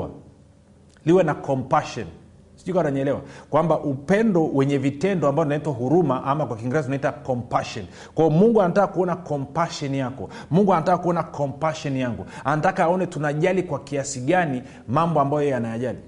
liwe 1.08 1.22
na 1.22 1.34
compassion. 1.34 2.06
Sijui 2.56 3.14
kwamba 3.50 3.78
upendo 3.80 4.46
wenye 4.46 4.78
vitendo 4.78 5.28
ambao 5.28 5.44
unaitwa 5.44 5.72
huruma 5.72 6.24
ama 6.24 6.46
kwa 6.46 6.56
kiingereza 6.56 6.86
unaita 6.86 7.12
compassion. 7.12 7.86
Kwao 8.14 8.30
mungu 8.30 8.62
anataka 8.62 8.86
kuona 8.86 9.16
compassion 9.16 9.94
yako. 9.94 10.28
Mungu 10.50 10.74
anataka 10.74 10.98
kuona 10.98 11.22
compassion 11.22 11.96
yangu. 11.96 12.26
Anataka 12.44 12.84
aone 12.84 13.06
tunajali 13.06 13.62
kwa 13.62 13.78
kiasi 13.78 14.20
gani 14.20 14.62
mambo 14.88 15.20
ambayo 15.20 15.42
yeye 15.42 15.54
anayajali. 15.56 15.98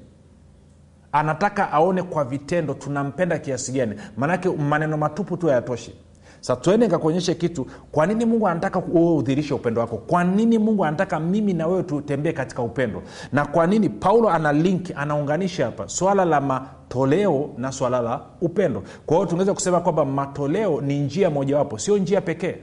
Anataka 1.12 1.72
aone 1.72 2.02
kwa 2.02 2.24
vitendo 2.24 2.74
tunampenda 2.74 3.38
kiasi 3.38 3.72
gani. 3.72 3.94
Maanake 4.16 4.48
maneno 4.48 4.96
matupu 4.96 5.36
tu 5.36 5.46
hayatoshi 5.46 5.94
sa 6.40 6.56
tuende 6.56 6.86
nikakuonyeshe 6.86 7.34
kitu. 7.34 7.66
Kwa 7.92 8.06
nini 8.06 8.24
mungu 8.24 8.48
anataka 8.48 8.82
wewe 8.92 9.14
udhirishe 9.14 9.54
upendo 9.54 9.80
wako? 9.80 9.96
Kwa 9.96 10.24
nini 10.24 10.58
mungu 10.58 10.84
anataka 10.84 11.20
mimi 11.20 11.52
na 11.54 11.66
wewe 11.66 11.82
tutembee 11.82 12.32
katika 12.32 12.62
upendo? 12.62 13.02
Na 13.32 13.46
kwa 13.46 13.66
nini 13.66 13.88
paulo 13.88 14.28
ana 14.30 14.52
link 14.52 14.90
anaunganisha 14.96 15.64
hapa 15.64 15.88
swala 15.88 16.24
la 16.24 16.40
matoleo 16.40 17.50
na 17.58 17.72
swala 17.72 18.00
la 18.00 18.20
upendo? 18.40 18.82
Kwa 19.06 19.16
hiyo 19.16 19.26
tunaweza 19.28 19.54
kusema 19.54 19.80
kwamba 19.80 20.04
matoleo 20.04 20.80
ni 20.80 20.98
njia 21.00 21.30
mojawapo 21.30 21.78
sio 21.78 21.98
njia 21.98 22.20
pekee. 22.20 22.54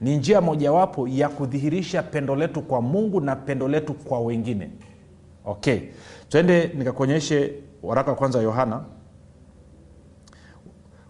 Ni 0.00 0.16
njia 0.16 0.40
mojawapo 0.40 1.08
ya 1.08 1.28
kudhihirisha 1.28 2.02
pendo 2.02 2.36
letu 2.36 2.62
kwa 2.62 2.80
mungu 2.82 3.20
na 3.20 3.36
pendo 3.36 3.68
letu 3.68 3.94
kwa 3.94 4.20
wengine. 4.20 4.70
Okay. 5.44 5.78
Twende 6.28 6.70
nikakuonyeshe 6.74 7.52
waraka 7.82 8.10
wa 8.10 8.16
kwanza 8.16 8.38
wa 8.38 8.44
yohana 8.44 8.80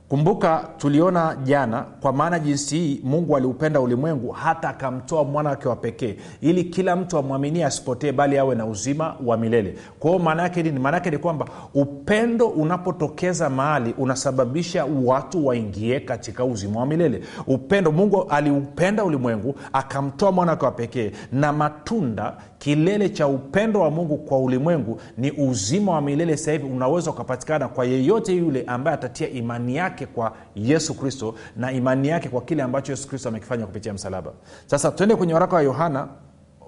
kumbuka 0.09 0.69
tuliona 0.79 1.37
jana 1.45 1.83
kwa 2.01 2.13
maana 2.13 2.39
jinsi 2.39 2.77
hii 2.79 3.01
mungu 3.05 3.37
aliupenda 3.37 3.81
ulimwengu 3.81 4.31
hata 4.31 4.69
akamtoa 4.69 5.25
mwana 5.25 5.51
wake 5.51 5.69
wa 5.69 5.77
pekee 5.77 6.17
ili 6.41 6.65
kila 6.65 6.97
mtu 6.97 7.19
amwaminie 7.19 7.65
asipotee 7.65 8.13
bali 8.13 8.39
awe 8.39 8.55
na 8.55 8.67
uzima 8.67 9.15
wa 9.27 9.37
milele. 9.37 9.75
Kwa 9.99 10.11
hiyo 10.11 10.23
maana 10.23 10.43
yake 10.43 10.63
nini? 10.63 10.79
Maana 10.79 10.97
yake 10.97 11.11
ni 11.11 11.19
kwamba 11.19 11.47
upendo 11.75 12.47
unapotokeza 12.49 13.51
mahali 13.51 13.95
unasababisha 13.99 14.87
watu 15.05 15.47
waingie 15.47 16.01
katika 16.01 16.45
uzima 16.45 16.81
wa 16.81 16.87
milele. 16.87 17.21
Upendo 17.47 17.93
mungu 17.93 18.23
aliupenda 18.29 19.05
ulimwengu 19.05 19.55
akamtoa 19.73 20.33
mwana 20.33 20.53
wake 20.53 20.65
wa 20.65 20.71
pekee 20.73 21.11
na 21.33 21.53
matunda 21.53 22.37
kilele 22.59 23.09
cha 23.09 23.27
upendo 23.27 23.81
wa 23.81 23.91
mungu 23.91 24.17
kwa 24.17 24.39
ulimwengu 24.39 25.01
ni 25.19 25.31
uzima 25.31 25.93
wa 25.93 26.01
milele. 26.01 26.37
Sasa 26.37 26.53
hivi 26.53 26.65
unaweza 26.67 27.11
ukapatikana 27.11 27.69
kwa 27.69 27.85
yeyote 27.85 28.33
yule 28.37 28.65
ambaye 28.67 28.95
atatia 28.95 29.29
imani 29.31 29.77
yake 29.77 29.94
kwa 30.07 30.33
yesu 30.55 30.95
kristo 30.95 31.35
na 31.57 31.73
imani 31.73 32.09
yake 32.09 32.29
kwa 32.29 32.41
kile 32.43 32.63
ambacho 32.63 32.93
yesu 32.93 33.09
kristo 33.09 33.29
amekifanya 33.29 33.67
kupitia 33.67 33.93
msalaba. 33.95 34.33
Sasa 34.67 34.91
twende 34.91 35.17
kwenye 35.17 35.35
waraka 35.35 35.57
wa 35.57 35.63
yohana 35.63 36.09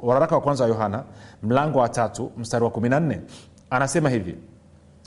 waraka 0.02 0.35
wa 0.35 0.40
kwanza 0.40 0.64
wa 0.64 0.71
yohana 0.71 1.04
mlango 1.42 1.78
wa 1.78 1.88
tatu 1.88 2.33
mstari 2.37 2.64
wa 2.64 2.71
14 2.71 3.18
anasema 3.71 4.11
hivi 4.11 4.37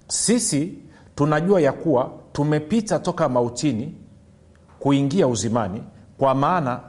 sisi 0.08 0.74
tunajua 1.16 1.62
ya 1.62 1.72
kuwa 1.74 2.12
tumepita 2.32 3.00
toka 3.00 3.30
mautini 3.30 3.96
kuingia 4.80 5.28
uzimani 5.28 5.84
kwa 6.18 6.36
maana 6.36 6.80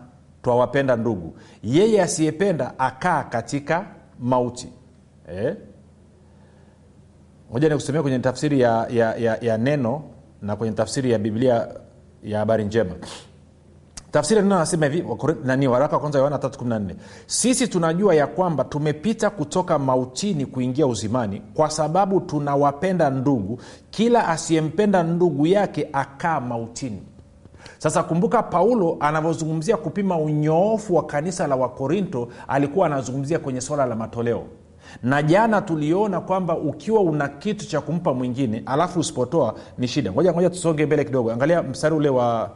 twawapenda 0.42 0.96
ndugu. 0.96 1.36
Yeye 1.62 2.02
asiyependa 2.02 2.78
akaa 2.78 3.24
katika 3.24 3.86
mauti. 4.20 4.68
Eh? 5.32 5.56
moja 7.52 7.68
nikusomea 7.68 8.02
kwenye 8.02 8.18
tafsiri 8.18 8.60
ya, 8.60 8.86
ya, 8.90 9.16
ya, 9.16 9.38
ya 9.40 9.58
neno 9.58 10.02
na 10.42 10.56
kwenye 10.56 10.74
tafsiri 10.74 11.10
ya 11.10 11.18
biblia 11.18 11.68
ya 12.22 12.38
habari 12.38 12.64
njema. 12.64 12.94
Tafsiri 14.10 14.42
neno 14.42 14.56
anasema 14.56 14.86
hivi 14.86 15.04
nani 15.44 15.68
waraka 15.68 15.94
wa 15.96 16.00
kwanza 16.00 16.18
yohana 16.18 16.36
314 16.36 16.94
sisi 17.26 17.68
tunajua 17.68 18.14
ya 18.14 18.26
kwamba 18.26 18.64
tumepita 18.64 19.30
kutoka 19.30 19.78
mautini 19.78 20.46
kuingia 20.46 20.86
uzimani 20.86 21.42
kwa 21.54 21.70
sababu 21.70 22.20
tunawapenda 22.20 23.10
ndugu. 23.10 23.60
Kila 23.90 24.28
asiyempenda 24.28 25.02
ndugu 25.02 25.46
yake 25.46 25.88
akaa 25.92 26.40
mautini. 26.40 27.02
Sasa 27.78 28.02
kumbuka 28.02 28.42
paulo 28.42 28.96
anavyozungumzia 29.00 29.76
kupima 29.76 30.18
unyoofu 30.18 30.94
wa 30.94 31.06
kanisa 31.06 31.46
la 31.46 31.56
wakorinto 31.56 32.28
alikuwa 32.48 32.86
anazungumzia 32.86 33.38
kwenye 33.38 33.60
swala 33.60 33.86
la 33.86 33.96
matoleo 33.96 34.44
na 35.02 35.22
jana 35.22 35.60
tuliona 35.62 36.20
kwamba 36.20 36.58
ukiwa 36.58 37.00
una 37.00 37.28
kitu 37.28 37.66
cha 37.68 37.80
kumpa 37.80 38.14
mwingine 38.14 38.62
alafu 38.66 39.00
usipotoa 39.00 39.54
ni 39.78 39.88
shida. 39.88 40.12
Ngoja 40.12 40.32
ngoja 40.32 40.50
tusonge 40.50 40.86
mbele 40.86 41.04
kidogo. 41.04 41.32
Angalia 41.32 41.62
mstari 41.62 41.94
ule 41.94 42.08
wa 42.08 42.50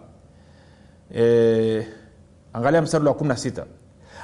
e, 1.16 1.86
angalia 2.52 2.82
mstari 2.82 3.02
ule 3.02 3.10
wa 3.10 3.16
16 3.16 3.64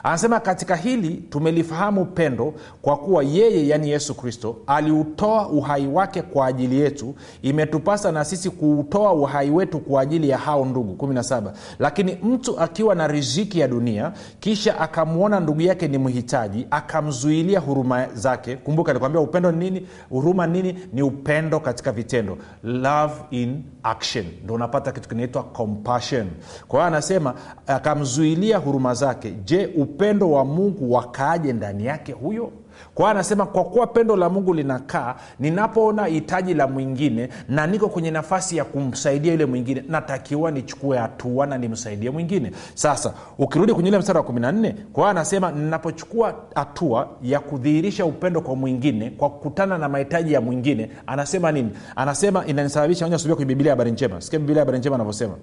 anasema 0.02 0.40
katika 0.40 0.76
hili 0.76 1.14
tumelifahamu 1.30 2.04
pendo 2.04 2.54
kwa 2.82 2.96
kuwa 2.96 3.24
yeye 3.24 3.68
yaani 3.68 3.90
yesu 3.90 4.14
kristo 4.14 4.56
aliutoa 4.66 5.48
uhai 5.48 5.86
wake 5.86 6.22
kwa 6.22 6.46
ajili 6.46 6.80
yetu. 6.80 7.14
Imetupasa 7.42 8.12
na 8.12 8.24
sisi 8.24 8.50
kuutoa 8.50 9.12
uhai 9.12 9.50
wetu 9.50 9.78
kwa 9.78 10.02
ajili 10.02 10.28
ya 10.28 10.38
hao 10.38 10.64
ndugu. 10.64 11.06
17 11.06 11.52
lakini 11.78 12.18
mtu 12.22 12.60
akiwa 12.60 12.94
na 12.94 13.06
riziki 13.06 13.60
ya 13.60 13.68
dunia 13.68 14.12
kisha 14.40 14.78
akamwona 14.80 15.40
ndugu 15.40 15.60
yake 15.60 15.88
ni 15.88 15.98
mhitaji 15.98 16.66
akamzuilia 16.70 17.60
huruma 17.60 18.06
zake. 18.14 18.56
Kumbuka 18.56 18.90
alikwambia 18.92 19.20
upendo 19.20 19.52
ni 19.52 19.70
nini? 19.70 19.86
Huruma 20.10 20.46
nini? 20.46 20.78
Ni 20.92 21.02
upendo 21.02 21.60
katika 21.60 21.92
vitendo. 21.92 22.38
Love 22.64 23.14
in 23.30 23.62
action. 23.82 24.24
Ndo 24.44 24.54
unapata 24.54 24.92
kitu 24.92 25.08
kinaitwa 25.08 25.42
compassion. 25.42 26.26
Kwa 26.68 26.78
hiyo 26.80 26.86
anasema 26.86 27.34
akamzuilia 27.66 28.58
huruma 28.58 28.94
zake. 28.94 29.30
Je 29.44 29.66
upendo 29.90 30.30
wa 30.30 30.44
mungu 30.44 30.92
wakaaje 30.92 31.52
ndani 31.52 31.86
yake 31.86 32.12
huyo? 32.12 32.52
Kwa 32.94 33.10
anasema 33.10 33.46
kwa 33.46 33.64
kuwa 33.64 33.86
pendo 33.86 34.16
la 34.16 34.28
mungu 34.28 34.54
linakaa 34.54 35.14
ninapoona 35.40 36.04
hitaji 36.06 36.54
la 36.54 36.66
mwingine 36.66 37.28
na 37.48 37.66
niko 37.66 37.88
kwenye 37.88 38.10
nafasi 38.10 38.56
ya 38.56 38.64
kumsaidia 38.64 39.32
yule 39.32 39.46
mwingine 39.46 39.84
natakiwa 39.88 40.50
nichukue 40.50 40.98
hatua 40.98 41.46
na 41.46 41.58
nimsaidie 41.58 42.10
mwingine. 42.10 42.52
Sasa 42.74 43.14
ukirudi 43.38 43.74
kwenye 43.74 43.88
ile 43.88 43.98
mstari 43.98 44.18
wa 44.18 44.24
14 44.24 44.72
kwa 44.92 45.02
hiyo 45.02 45.06
anasema 45.10 45.52
ninapochukua 45.52 46.34
hatua 46.54 47.08
ya 47.22 47.40
kudhihirisha 47.40 48.04
upendo 48.06 48.40
kwa 48.40 48.56
mwingine 48.56 49.10
kwa 49.10 49.30
kukutana 49.30 49.78
na 49.78 49.88
mahitaji 49.88 50.32
ya 50.32 50.40
mwingine 50.40 50.90
anasema 51.06 51.52
nini? 51.52 51.70
Anasema 51.96 52.46
inanisababisha 52.46 53.18
subia 53.18 53.36
kwenye 53.36 53.48
biblia 53.48 53.72
habari 53.72 53.92
njema. 53.92 54.20
Sikia 54.20 54.38
biblia 54.38 54.58
habari 54.60 54.78
njema 54.78 54.94
anavyosema 54.94 55.34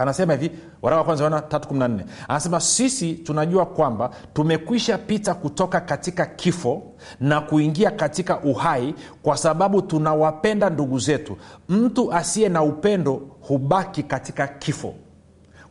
anasema 0.00 0.32
hivi 0.34 0.50
waraka 0.82 0.98
wa 0.98 1.04
kwanza 1.04 1.24
wana 1.24 1.38
314 1.40 2.00
anasema 2.28 2.60
sisi 2.60 3.12
tunajua 3.14 3.66
kwamba 3.66 4.10
tumekwisha 4.34 4.98
pita 4.98 5.34
kutoka 5.34 5.80
katika 5.80 6.26
kifo 6.26 6.82
na 7.20 7.40
kuingia 7.40 7.90
katika 7.90 8.40
uhai 8.40 8.94
kwa 9.22 9.36
sababu 9.36 9.82
tunawapenda 9.82 10.70
ndugu 10.70 10.98
zetu. 10.98 11.36
Mtu 11.68 12.12
asiye 12.12 12.48
na 12.48 12.62
upendo 12.62 13.12
hubaki 13.40 14.02
katika 14.02 14.48
kifo 14.48 14.94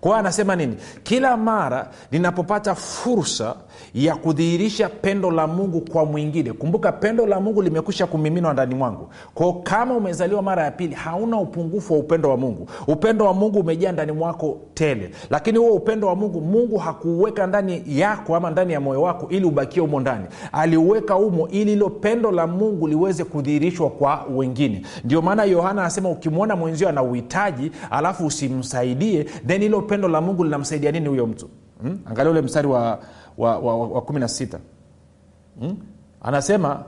kwa 0.01 0.09
hiyo 0.09 0.19
anasema 0.19 0.55
nini? 0.55 0.75
Kila 1.03 1.37
mara 1.37 1.89
ninapopata 2.11 2.75
fursa 2.75 3.55
ya 3.93 4.15
kudhihirisha 4.15 4.89
pendo 4.89 5.31
la 5.31 5.47
mungu 5.47 5.81
kwa 5.91 6.05
mwingine 6.05 6.53
kumbuka 6.53 6.91
pendo 6.91 7.25
la 7.25 7.39
mungu 7.39 7.61
limekwisha 7.61 8.07
kumiminwa 8.07 8.53
ndani 8.53 8.75
mwangu. 8.75 9.09
Kwao 9.33 9.53
kama 9.53 9.93
umezaliwa 9.95 10.41
mara 10.41 10.63
ya 10.63 10.71
pili 10.71 10.95
hauna 10.95 11.37
upungufu 11.39 11.93
wa 11.93 11.99
upendo 11.99 12.29
wa 12.29 12.37
mungu. 12.37 12.67
Upendo 12.87 13.25
wa 13.25 13.33
mungu 13.33 13.59
umejaa 13.59 13.91
ndani 13.91 14.11
mwako 14.11 14.57
tele. 14.73 15.11
Lakini 15.29 15.57
huo 15.57 15.71
upendo 15.73 16.07
wa 16.07 16.15
mungu 16.15 16.41
mungu 16.41 16.77
hakuuweka 16.77 17.47
ndani 17.47 17.83
yako 17.87 18.35
ama 18.35 18.49
ndani 18.49 18.73
ya 18.73 18.79
moyo 18.79 19.01
wako 19.01 19.27
ili 19.29 19.45
ubakie 19.45 19.81
humo 19.81 19.99
ndani. 19.99 20.25
Aliuweka 20.51 21.13
humo 21.13 21.47
ili 21.47 21.73
ilo 21.73 21.89
pendo 21.89 22.31
la 22.31 22.47
mungu 22.47 22.87
liweze 22.87 23.23
kudhihirishwa 23.23 23.89
kwa 23.89 24.25
wengine. 24.35 24.81
Ndio 25.03 25.21
maana 25.21 25.43
yohana 25.43 25.81
anasema 25.81 26.09
ukimwona 26.09 26.55
mwenzio 26.55 26.89
ana 26.89 27.03
uhitaji 27.03 27.71
alafu 27.91 28.25
usimsaidie 28.25 29.23
then 29.47 29.63
ilo 29.63 29.81
pendo 29.89 30.07
la 30.07 30.21
mungu 30.21 30.43
linamsaidia 30.43 30.91
nini 30.91 31.07
huyo 31.09 31.27
mtu 31.27 31.49
hmm? 31.81 31.99
angalia 32.05 32.31
ule 32.31 32.41
mstari 32.41 32.67
wa, 32.67 32.99
wa, 33.37 33.59
wa, 33.59 33.77
wa, 33.77 33.87
wa 33.87 34.01
16 34.01 34.57
hmm? 35.59 35.77
anasema 36.21 36.83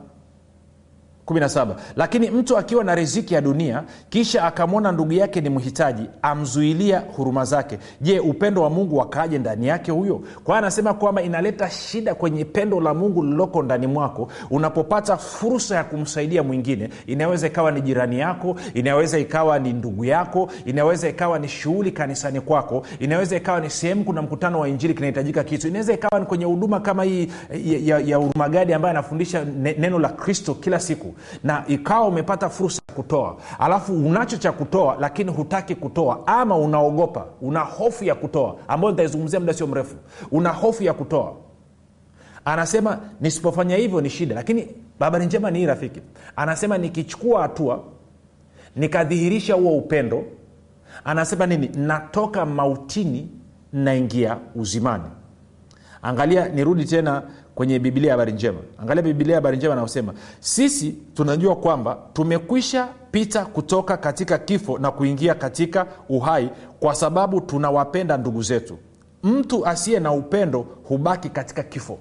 17 1.25 1.75
lakini 1.95 2.29
mtu 2.29 2.57
akiwa 2.57 2.83
na 2.83 2.95
riziki 2.95 3.33
ya 3.33 3.41
dunia 3.41 3.83
kisha 4.09 4.43
akamwona 4.43 4.91
ndugu 4.91 5.13
yake 5.13 5.41
ni 5.41 5.49
mhitaji 5.49 6.03
amzuilia 6.21 6.99
huruma 7.17 7.45
zake. 7.45 7.77
Je 8.01 8.19
upendo 8.19 8.61
wa 8.61 8.69
mungu 8.69 8.97
wakaaje 8.97 9.37
ndani 9.39 9.67
yake 9.67 9.91
huyo? 9.91 10.21
Kwa 10.43 10.57
anasema 10.57 10.93
kwamba 10.93 11.21
inaleta 11.21 11.69
shida 11.69 12.15
kwenye 12.15 12.45
pendo 12.45 12.79
la 12.79 12.93
mungu 12.93 13.23
lililoko 13.23 13.63
ndani 13.63 13.87
mwako. 13.87 14.27
Unapopata 14.49 15.17
fursa 15.17 15.75
ya 15.75 15.83
kumsaidia 15.83 16.43
mwingine 16.43 16.89
inaweza 17.07 17.47
ikawa 17.47 17.71
ni 17.71 17.81
jirani 17.81 18.19
yako 18.19 18.55
inaweza 18.73 19.19
ikawa 19.19 19.59
ni 19.59 19.73
ndugu 19.73 20.05
yako 20.05 20.49
inaweza 20.65 21.09
ikawa 21.09 21.39
ni 21.39 21.47
shughuli 21.47 21.91
kanisani 21.91 22.41
kwako 22.41 22.85
inaweza 22.99 23.35
ikawa 23.35 23.59
ni 23.59 23.69
sehemu 23.69 24.03
kuna 24.03 24.21
mkutano 24.21 24.59
wa 24.59 24.69
injili 24.69 24.93
kinahitajika 24.93 25.43
kitu. 25.43 25.67
Inaweza 25.67 25.93
ikawa 25.93 26.19
ni 26.19 26.25
kwenye 26.25 26.45
huduma 26.45 26.79
kama 26.79 27.03
hii 27.03 27.31
ya, 27.65 27.79
ya, 27.79 27.99
ya 27.99 28.17
hurumagadi 28.17 28.73
ambaye 28.73 28.91
anafundisha 28.91 29.45
neno 29.77 29.99
la 29.99 30.09
kristo 30.09 30.53
kila 30.53 30.79
siku 30.79 31.13
na 31.43 31.63
ikawa 31.67 32.07
umepata 32.07 32.49
fursa 32.49 32.81
ya 32.89 32.95
kutoa. 32.95 33.37
Alafu 33.59 33.93
unacho 33.93 34.37
cha 34.37 34.51
kutoa 34.51 34.97
lakini 34.99 35.31
hutaki 35.31 35.75
kutoa. 35.75 36.27
Ama 36.27 36.57
unaogopa 36.57 37.25
una 37.41 37.59
hofu 37.59 38.03
ya 38.03 38.15
kutoa. 38.15 38.55
Ambayo 38.67 38.91
nitaizungumzia 38.91 39.39
muda 39.39 39.53
sio 39.53 39.67
mrefu. 39.67 39.95
Una 40.31 40.49
hofu 40.49 40.83
ya 40.83 40.93
kutoa. 40.93 41.33
Anasema 42.45 42.99
nisipofanya 43.21 43.75
hivyo 43.75 44.01
ni 44.01 44.09
shida. 44.09 44.35
Lakini 44.35 44.67
habari 44.99 45.25
njema 45.25 45.51
ni 45.51 45.59
hii 45.59 45.65
rafiki. 45.65 46.01
Anasema 46.35 46.77
nikichukua 46.77 47.41
hatua 47.41 47.83
nikadhihirisha 48.75 49.53
huo 49.53 49.77
upendo 49.77 50.23
anasema 51.05 51.45
nini? 51.45 51.69
Natoka 51.75 52.45
mautini 52.45 53.29
naingia 53.73 54.37
uzimani. 54.55 55.03
Angalia 56.01 56.49
nirudi 56.49 56.85
tena 56.85 57.23
kwenye 57.55 57.79
biblia 57.79 58.11
habari 58.11 58.31
njema. 58.31 58.59
Angalia 58.77 59.03
biblia 59.03 59.35
habari 59.35 59.57
njema 59.57 59.73
anaosema 59.73 60.13
sisi 60.39 60.91
tunajua 61.13 61.55
kwamba 61.55 61.97
tumekwisha 62.13 62.87
pita 63.11 63.45
kutoka 63.45 63.97
katika 63.97 64.37
kifo 64.37 64.77
na 64.77 64.91
kuingia 64.91 65.35
katika 65.35 65.85
uhai 66.09 66.49
kwa 66.79 66.95
sababu 66.95 67.41
tunawapenda 67.41 68.17
ndugu 68.17 68.41
zetu. 68.43 68.77
Mtu 69.23 69.65
asiye 69.65 69.99
na 69.99 70.11
upendo 70.11 70.65
hubaki 70.83 71.29
katika 71.29 71.63
kifo. 71.63 71.97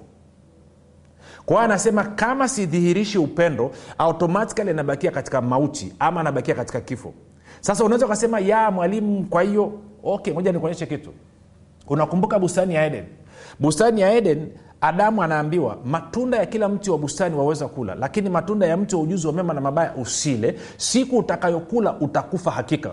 Kwa 1.45 1.55
hiyo 1.55 1.65
anasema 1.65 2.03
kama 2.03 2.47
sidhihirishi 2.47 3.17
upendo 3.17 3.71
automatikali 3.97 4.69
anabakia 4.69 5.11
katika 5.11 5.41
mauti 5.41 5.93
ama 5.99 6.19
anabakia 6.21 6.55
katika 6.55 6.81
kifo. 6.81 7.13
Sasa 7.61 7.83
unaweza 7.83 8.05
ukasema 8.05 8.39
ya 8.39 8.71
mwalimu 8.71 9.25
kwa 9.29 9.41
hiyo 9.41 9.71
okay 10.03 10.33
moja 10.33 10.51
nikuonyeshe 10.51 10.85
kitu. 10.85 11.13
Unakumbuka 11.87 12.39
bustani 12.39 12.75
ya 12.75 12.85
eden? 12.85 13.05
Bustani 13.59 14.01
ya 14.01 14.13
eden 14.13 14.47
adamu 14.81 15.23
anaambiwa 15.23 15.77
matunda 15.85 16.37
ya 16.37 16.45
kila 16.45 16.69
mti 16.69 16.91
wa 16.91 16.97
bustani 16.97 17.35
waweza 17.35 17.67
kula 17.67 17.95
lakini 17.95 18.29
matunda 18.29 18.65
ya 18.67 18.77
mti 18.77 18.95
wa 18.95 19.01
ujuzi 19.01 19.27
wa 19.27 19.33
mema 19.33 19.53
na 19.53 19.61
mabaya 19.61 19.95
usile. 19.95 20.59
Siku 20.77 21.17
utakayokula 21.17 21.93
utakufa 21.99 22.51
hakika. 22.51 22.91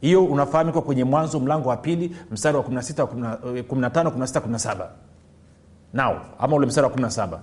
Hiyo 0.00 0.24
unafahamika 0.24 0.80
kwenye 0.80 1.04
mwanzo 1.04 1.40
mlango 1.40 1.68
wa 1.68 1.76
pili 1.76 2.16
mstari 2.30 2.56
wa 2.56 2.62
16 2.62 3.04
15 3.04 3.62
16 3.62 4.40
17 4.40 4.86
nao 5.92 6.20
ama 6.38 6.56
ule 6.56 6.66
mstari 6.66 6.86
wa 6.86 6.92
17 6.92 7.38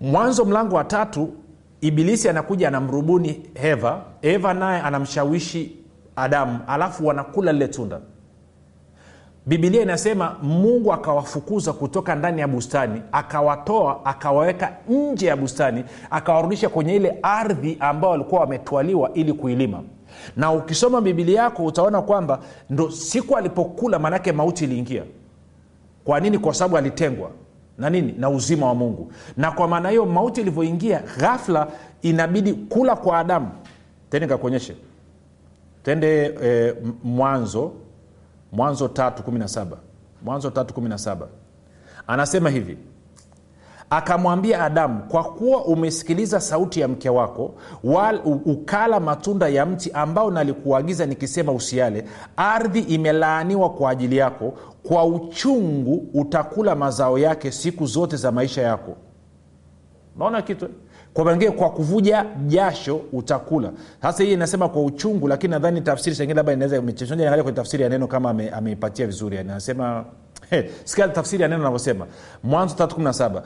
mwanzo 0.00 0.44
mlango 0.44 0.76
wa 0.76 0.84
tatu 0.84 1.32
ibilisi 1.80 2.28
anakuja 2.28 2.68
anamrubuni 2.68 3.42
heva 3.54 4.02
eva 4.22 4.54
naye 4.54 4.80
anamshawishi 4.82 5.76
adamu 6.16 6.58
alafu 6.66 7.06
wanakula 7.06 7.52
lile 7.52 7.68
tunda 7.68 8.00
bibilia 9.48 9.82
inasema 9.82 10.36
mungu 10.42 10.92
akawafukuza 10.92 11.72
kutoka 11.72 12.14
ndani 12.14 12.40
ya 12.40 12.48
bustani 12.48 13.02
akawatoa 13.12 14.04
akawaweka 14.04 14.72
nje 14.88 15.26
ya 15.26 15.36
bustani 15.36 15.84
akawarudisha 16.10 16.68
kwenye 16.68 16.96
ile 16.96 17.18
ardhi 17.22 17.76
ambayo 17.80 18.10
walikuwa 18.12 18.40
wametwaliwa 18.40 19.14
ili 19.14 19.32
kuilima. 19.32 19.82
Na 20.36 20.52
ukisoma 20.52 21.00
bibilia 21.00 21.42
yako 21.42 21.64
utaona 21.64 22.02
kwamba 22.02 22.40
ndo 22.70 22.90
siku 22.90 23.36
alipokula 23.36 23.98
maanake 23.98 24.32
mauti 24.32 24.64
iliingia. 24.64 25.02
Kwa 26.04 26.20
nini? 26.20 26.38
Kwa 26.38 26.54
sababu 26.54 26.76
alitengwa. 26.76 27.30
Na 27.78 27.90
nini? 27.90 28.14
Na 28.18 28.30
uzima 28.30 28.66
wa 28.66 28.74
mungu. 28.74 29.12
Na 29.36 29.50
kwa 29.52 29.68
maana 29.68 29.88
hiyo 29.90 30.06
mauti 30.06 30.40
ilivyoingia 30.40 31.02
ghafla 31.18 31.66
inabidi 32.02 32.52
kula 32.52 32.96
kwa 32.96 33.18
adamu. 33.18 33.48
Tende 34.10 34.26
kakuonyeshe 34.26 34.76
tende 35.82 36.34
e, 36.44 36.74
mwanzo 37.04 37.72
mwanzo 38.52 38.88
tatu 38.88 39.22
kumi 39.22 39.38
na 39.38 39.48
saba. 39.48 39.76
Mwanzo 40.22 40.50
tatu 40.50 40.74
kumi 40.74 40.88
na 40.88 40.98
saba. 40.98 41.28
Anasema 42.06 42.50
hivi. 42.50 42.78
Akamwambia 43.90 44.64
adamu 44.64 45.02
kwa 45.08 45.24
kuwa 45.24 45.64
umesikiliza 45.64 46.40
sauti 46.40 46.80
ya 46.80 46.88
mke 46.88 47.08
wako 47.10 47.54
wal, 47.84 48.20
ukala 48.24 49.00
matunda 49.00 49.48
ya 49.48 49.66
mti 49.66 49.90
ambao 49.92 50.30
nalikuagiza 50.30 51.06
nikisema 51.06 51.52
usiale 51.52 52.04
ardhi 52.36 52.80
imelaaniwa 52.80 53.70
kwa 53.70 53.90
ajili 53.90 54.16
yako 54.16 54.54
kwa 54.82 55.04
uchungu 55.04 56.06
utakula 56.14 56.74
mazao 56.74 57.18
yake 57.18 57.50
siku 57.52 57.86
zote 57.86 58.16
za 58.16 58.32
maisha 58.32 58.62
yako. 58.62 58.96
Naona 60.18 60.42
kitu 60.42 60.68
kwa 61.14 61.36
kwa 61.36 61.70
kuvuja 61.70 62.26
jasho 62.46 63.00
utakula. 63.12 63.72
Sasa 64.02 64.24
hii 64.24 64.32
inasema 64.32 64.68
kwa 64.68 64.82
uchungu 64.82 65.28
lakini 65.28 65.50
nadhani 65.50 65.80
tafsiri 65.80 66.16
sengine 66.16 66.34
labda 66.34 66.52
inaweza 66.52 66.76
angalia 66.78 67.42
kwenye 67.42 67.56
tafsiri 67.56 67.82
ya 67.82 67.88
neno 67.88 68.06
kama 68.06 68.30
ame, 68.30 68.50
ameipatia 68.50 69.06
vizuri. 69.06 69.36
Yani 69.36 69.50
anasema 69.50 70.04
hey, 70.50 70.62
sikia 70.84 71.08
tafsiri 71.08 71.42
ya 71.42 71.48
neno 71.48 71.60
anavyosema 71.60 72.06
mwanzo 72.42 72.74
317 72.74 73.42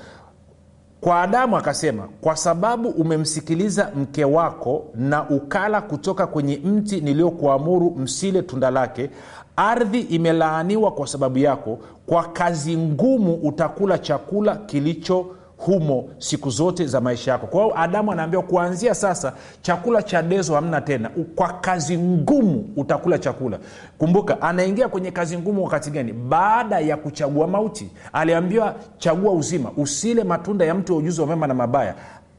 kwa 1.01 1.23
adamu 1.23 1.57
akasema 1.57 2.09
kwa 2.21 2.37
sababu 2.37 2.89
umemsikiliza 2.89 3.91
mke 3.97 4.25
wako 4.25 4.85
na 4.95 5.31
ukala 5.31 5.81
kutoka 5.81 6.27
kwenye 6.27 6.57
mti 6.65 7.01
niliyokuamuru 7.01 7.91
msile 7.91 8.43
tunda 8.43 8.71
lake 8.71 9.11
ardhi 9.57 10.01
imelaaniwa 10.01 10.91
kwa 10.91 11.07
sababu 11.07 11.39
yako. 11.39 11.79
Kwa 12.07 12.25
kazi 12.25 12.77
ngumu 12.77 13.35
utakula 13.35 13.99
chakula 13.99 14.57
kilicho 14.57 15.27
humo 15.65 16.09
siku 16.19 16.51
zote 16.51 16.87
za 16.87 17.01
maisha 17.01 17.31
yako. 17.33 17.47
Kwa 17.47 17.63
hiyo 17.65 17.79
adamu 17.81 18.13
anaambiwa 18.13 18.43
kuanzia 18.43 18.95
sasa 18.95 19.33
chakula 19.63 20.03
cha 20.03 20.23
dezo 20.23 20.55
hamna 20.55 20.81
tena. 20.81 21.11
Kwa 21.37 21.49
kazi 21.53 21.99
ngumu 21.99 22.69
utakula 22.77 23.19
chakula. 23.19 23.59
Kumbuka 23.99 24.43
anaingia 24.43 24.89
kwenye 24.89 25.11
kazi 25.11 25.39
ngumu 25.39 25.65
wakati 25.65 25.91
gani? 25.91 26.13
Baada 26.13 26.79
ya 26.81 26.97
kuchagua 26.97 27.47
mauti. 27.47 27.91
Aliambiwa 28.13 28.75
chagua 28.99 29.33
uzima 29.33 29.71
usile 29.77 30.25
matunda 30.25 30.65
ya 30.65 30.75
mtu 30.75 30.93
wa 30.93 30.99
ujuzi 30.99 31.21
wa 31.21 31.27
mema 31.27 31.47
na 31.47 31.55
mabaya. 31.55 31.95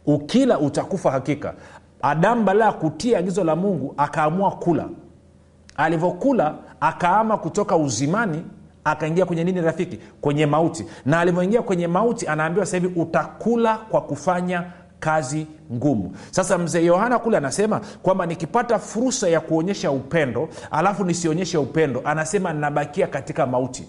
Ukila 0.06 0.60
utakufa 0.60 1.12
hakika. 1.12 1.54
Adamu 2.02 2.44
badala 2.44 2.66
ya 2.66 2.72
kutia 2.72 3.18
agizo 3.20 3.44
la 3.44 3.56
mungu 3.56 3.94
akaamua 3.98 4.52
kula. 4.52 4.86
Alivyokula 5.78 6.56
akaama 6.80 7.38
kutoka 7.38 7.76
uzimani 7.76 8.44
akaingia 8.84 9.26
kwenye 9.26 9.44
nini 9.44 9.62
rafiki? 9.62 10.00
Kwenye 10.22 10.46
mauti. 10.46 10.86
Na 11.06 11.20
alivyoingia 11.20 11.62
kwenye 11.62 11.88
mauti 11.88 12.28
anaambiwa 12.28 12.66
sasa 12.66 12.78
hivi 12.78 13.00
utakula 13.02 13.78
kwa 13.78 14.02
kufanya 14.02 14.64
kazi 15.00 15.48
ngumu. 15.74 16.16
Sasa 16.32 16.58
mzee 16.58 16.86
yohana 16.86 17.20
kule 17.20 17.38
anasema 17.38 17.82
kwamba 18.04 18.26
nikipata 18.26 18.80
fursa 18.80 19.30
ya 19.30 19.40
kuonyesha 19.40 19.92
upendo 19.92 20.50
alafu 20.72 21.06
nisionyeshe 21.06 21.58
upendo 21.58 22.02
anasema 22.06 22.54
nabakia 22.54 23.08
katika 23.08 23.46
mauti. 23.48 23.88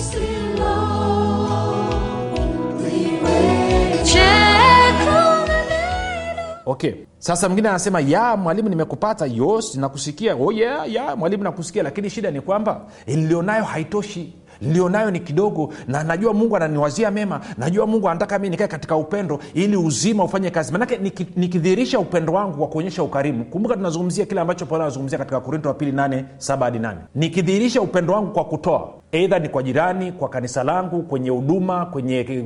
Okay. 6.66 6.94
Sasa 7.20 7.48
mwingine 7.50 7.70
anasema 7.70 8.00
ya 8.00 8.38
mwalimu 8.38 8.70
nimekupata. 8.70 9.26
Yos 9.26 9.76
nakusikia. 9.76 10.36
Oh 10.36 10.52
yeah, 10.52 10.94
ya 10.94 11.16
mwalimu 11.16 11.44
nakusikia. 11.44 11.84
Lakini 11.84 12.10
shida 12.10 12.32
ni 12.32 12.42
kwamba 12.42 12.82
ilionayo 13.06 13.64
haitoshi 13.64 14.34
nilionayo 14.62 15.12
ni 15.12 15.20
kidogo 15.20 15.74
na 15.88 16.04
najua 16.04 16.34
mungu 16.34 16.56
ananiwazia 16.56 17.12
mema 17.12 17.42
najua 17.58 17.86
mungu 17.88 18.10
anataka 18.10 18.40
mi 18.40 18.50
nikae 18.50 18.68
katika 18.68 18.96
upendo 18.96 19.40
ili 19.54 19.78
uzima 19.78 20.24
ufanye 20.24 20.50
kazi. 20.50 20.72
Manake 20.72 20.96
niki- 20.96 21.26
nikidhihirisha 21.36 22.00
upendo 22.00 22.34
wangu 22.34 22.58
kwa 22.58 22.68
kuonyesha 22.68 23.04
ukarimu 23.04 23.46
kumbuka 23.46 23.76
tunazungumzia 23.76 24.26
kile 24.26 24.42
ambacho 24.42 24.66
paulo 24.66 24.84
anazungumzia 24.84 25.18
katika 25.18 25.40
korinto 25.40 25.70
wa 25.70 25.76
pili 25.76 25.92
8 25.92 26.24
7 26.38 26.64
hadi 26.64 26.80
8 26.80 26.96
nikidhihirisha 27.16 27.82
upendo 27.82 28.14
wangu 28.14 28.32
kwa 28.32 28.46
kutoa 28.46 28.90
eidha 29.12 29.40
ni 29.40 29.50
kwa 29.50 29.64
jirani 29.64 30.12
kwa 30.12 30.30
kanisa 30.30 30.64
langu 30.64 31.04
kwenye 31.04 31.30
huduma 31.30 31.86
kwenye 31.86 32.46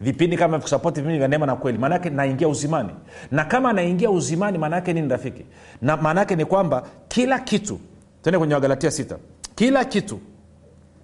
vipindi 0.00 0.36
kama 0.36 0.58
kusapoti 0.58 1.00
vipindi 1.00 1.18
vya 1.18 1.28
neema 1.28 1.46
na 1.46 1.56
kweli 1.56 1.78
maanake 1.78 2.10
naingia 2.10 2.48
uzimani. 2.48 2.88
Na 3.30 3.44
kama 3.44 3.72
naingia 3.72 4.10
uzimani 4.10 4.58
maanaake 4.58 4.92
nini 4.92 5.08
rafiki. 5.08 5.44
Na 5.82 5.96
maanaake 5.96 6.36
ni 6.36 6.44
kwamba 6.44 6.82
kila 7.08 7.38
kitu 7.38 7.78
tende 8.22 8.38
kwenye 8.38 8.54
wagalatia 8.54 8.90
sita 8.90 9.16
kila 9.54 9.84
kitu 9.84 10.18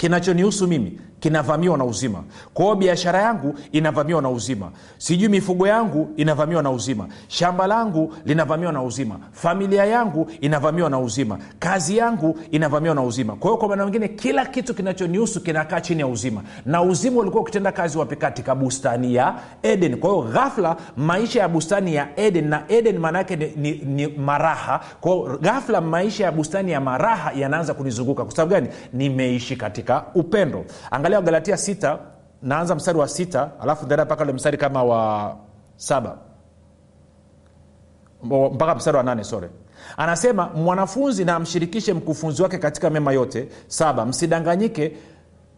kinachonihusu 0.04 0.66
mimi 0.66 0.98
kinavamiwa 1.24 1.78
na 1.78 1.84
uzima. 1.84 2.22
Kwa 2.54 2.64
hiyo 2.64 2.76
biashara 2.76 3.22
yangu 3.22 3.54
inavamiwa 3.72 4.22
na 4.22 4.30
uzima. 4.30 4.70
Sijui 4.98 5.28
mifugo 5.28 5.66
yangu 5.66 6.08
inavamiwa 6.16 6.62
na 6.62 6.70
uzima. 6.70 7.08
Shamba 7.28 7.66
langu 7.66 8.14
linavamiwa 8.26 8.72
na 8.72 8.82
uzima. 8.82 9.18
Familia 9.32 9.84
yangu 9.84 10.30
inavamiwa 10.40 10.90
na 10.90 10.98
uzima. 10.98 11.38
Kazi 11.58 11.96
yangu 11.96 12.38
inavamiwa 12.50 12.94
na 12.94 13.02
uzima. 13.02 13.36
Kwa 13.36 13.50
hiyo 13.50 13.56
kwa 13.56 13.68
maana 13.68 13.84
mengine 13.84 14.08
kila 14.08 14.46
kitu 14.46 14.74
kinachonihusu 14.74 15.40
kinakaa 15.40 15.80
chini 15.80 16.00
ya 16.00 16.06
uzima. 16.06 16.42
Na 16.66 16.82
uzima 16.82 17.20
ulikuwa 17.20 17.42
ukitenda 17.42 17.72
kazi 17.72 17.98
wapi? 17.98 18.16
Katika 18.16 18.54
bustani 18.54 19.14
ya 19.14 19.34
eden. 19.62 19.96
Kwa 19.96 20.10
hiyo 20.10 20.22
ghafla 20.22 20.76
maisha 20.96 21.40
ya 21.40 21.48
bustani 21.48 21.94
ya 21.94 22.08
eden 22.16 22.48
na 22.48 22.62
eden 22.68 22.98
maana 22.98 23.22
ni, 23.22 23.52
ni, 23.56 23.72
ni 23.72 24.06
maraha. 24.06 24.80
Kwao 25.00 25.38
ghafla 25.40 25.80
maisha 25.80 26.24
ya 26.24 26.32
bustani 26.32 26.72
ya 26.72 26.80
maraha 26.80 27.32
yanaanza 27.32 27.74
kunizunguka. 27.74 28.24
Kwa 28.24 28.32
sababu 28.36 28.50
gani? 28.50 28.68
Nimeishi 28.92 29.56
katika 29.56 30.04
upendo. 30.14 30.64
Angalia 30.90 31.13
galatia 31.22 31.56
sita 31.56 31.98
naanza 32.42 32.74
mstari 32.74 32.98
wa 32.98 33.08
sita 33.08 33.50
alafu 33.60 33.84
ndaenda 33.86 34.04
mpaka 34.04 34.22
ule 34.24 34.32
mstari 34.32 34.58
kama 34.58 34.84
wa 34.84 35.36
saba. 35.76 36.18
Mpaka 38.52 38.74
mstari 38.74 38.96
wa 38.96 39.02
nane 39.02 39.24
sore 39.24 39.50
anasema 39.96 40.48
mwanafunzi 40.48 41.24
na 41.24 41.34
amshirikishe 41.36 41.92
mkufunzi 41.94 42.42
wake 42.42 42.58
katika 42.58 42.90
mema 42.90 43.12
yote. 43.12 43.48
Saba 43.66 44.06
msidanganyike. 44.06 44.96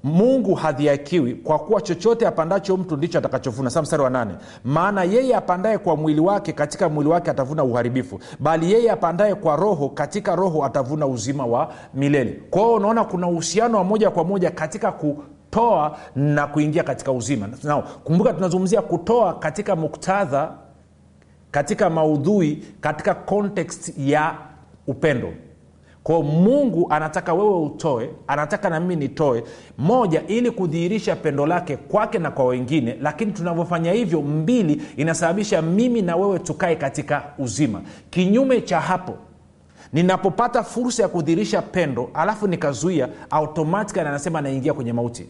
Mungu 0.05 0.55
hadhiakiwi. 0.55 1.35
Kwa 1.35 1.59
kuwa 1.59 1.81
chochote 1.81 2.27
apandacho 2.27 2.77
mtu 2.77 2.97
ndicho 2.97 3.19
atakachovuna. 3.19 3.71
Sa 3.71 3.83
mstari 3.83 4.03
wa 4.03 4.11
nane. 4.11 4.35
Maana 4.65 5.05
yeye 5.05 5.37
apandaye 5.37 5.79
kwa 5.79 5.97
mwili 5.97 6.21
wake 6.21 6.53
katika 6.53 6.89
mwili 6.89 7.11
wake 7.11 7.31
atavuna 7.31 7.65
uharibifu. 7.65 8.21
Bali 8.41 8.73
yeye 8.73 8.91
apandaye 8.91 9.35
kwa 9.35 9.57
roho 9.57 9.89
katika 9.89 10.37
roho 10.37 10.65
atavuna 10.65 11.07
uzima 11.07 11.47
wa 11.47 11.73
milele. 11.95 12.43
Kwa 12.51 12.63
hiyo 12.63 12.75
unaona 12.75 13.05
kuna 13.05 13.29
uhusiano 13.29 13.79
wa 13.79 13.85
moja 13.85 14.11
kwa 14.11 14.25
moja 14.25 14.51
katika 14.51 14.93
kutoa 15.57 15.97
na 16.17 16.47
kuingia 16.47 16.83
katika 16.83 17.13
uzima. 17.13 17.49
Now, 17.65 17.83
kumbuka 18.05 18.33
tunazungumzia 18.33 18.83
kutoa 18.83 19.35
katika 19.35 19.77
muktadha 19.77 20.53
katika 21.51 21.91
maudhui 21.91 22.65
katika 22.81 23.15
context 23.15 23.93
ya 23.99 24.35
upendo. 24.87 25.33
Kwao 26.03 26.23
mungu 26.23 26.87
anataka 26.91 27.35
wewe 27.35 27.59
utoe 27.61 28.11
anataka 28.27 28.71
na 28.71 28.81
mimi 28.81 28.97
nitoe 28.97 29.45
moja 29.79 30.23
ili 30.27 30.51
kudhihirisha 30.51 31.17
pendo 31.17 31.47
lake 31.47 31.77
kwake 31.77 32.19
na 32.19 32.31
kwa 32.31 32.45
wengine 32.45 32.97
lakini 33.01 33.33
tunavyofanya 33.33 33.93
hivyo 33.93 34.23
mbili 34.23 34.83
inasababisha 34.97 35.63
mimi 35.63 36.03
na 36.03 36.17
wewe 36.17 36.39
tukae 36.39 36.77
katika 36.77 37.23
uzima. 37.39 37.83
Kinyume 38.11 38.61
cha 38.61 38.81
hapo 38.81 39.15
ninapopata 39.93 40.63
fursa 40.63 41.03
ya 41.03 41.09
kudhihirisha 41.09 41.63
pendo 41.63 42.11
alafu 42.15 42.47
nikazuia 42.47 43.09
automatikali 43.31 44.09
anasema 44.09 44.41
naingia 44.41 44.75
kwenye 44.75 44.93
mauti 44.93 45.27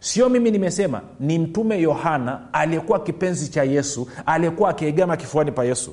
sio 0.00 0.28
mimi 0.28 0.50
nimesema 0.50 1.00
ni 1.20 1.38
mtume 1.38 1.80
yohana 1.80 2.40
aliyekuwa 2.52 3.00
kipenzi 3.02 3.48
cha 3.50 3.62
yesu 3.64 4.08
aliyekuwa 4.26 4.70
akiegama 4.70 5.16
kifuani 5.16 5.52
pa 5.52 5.64
yesu. 5.64 5.92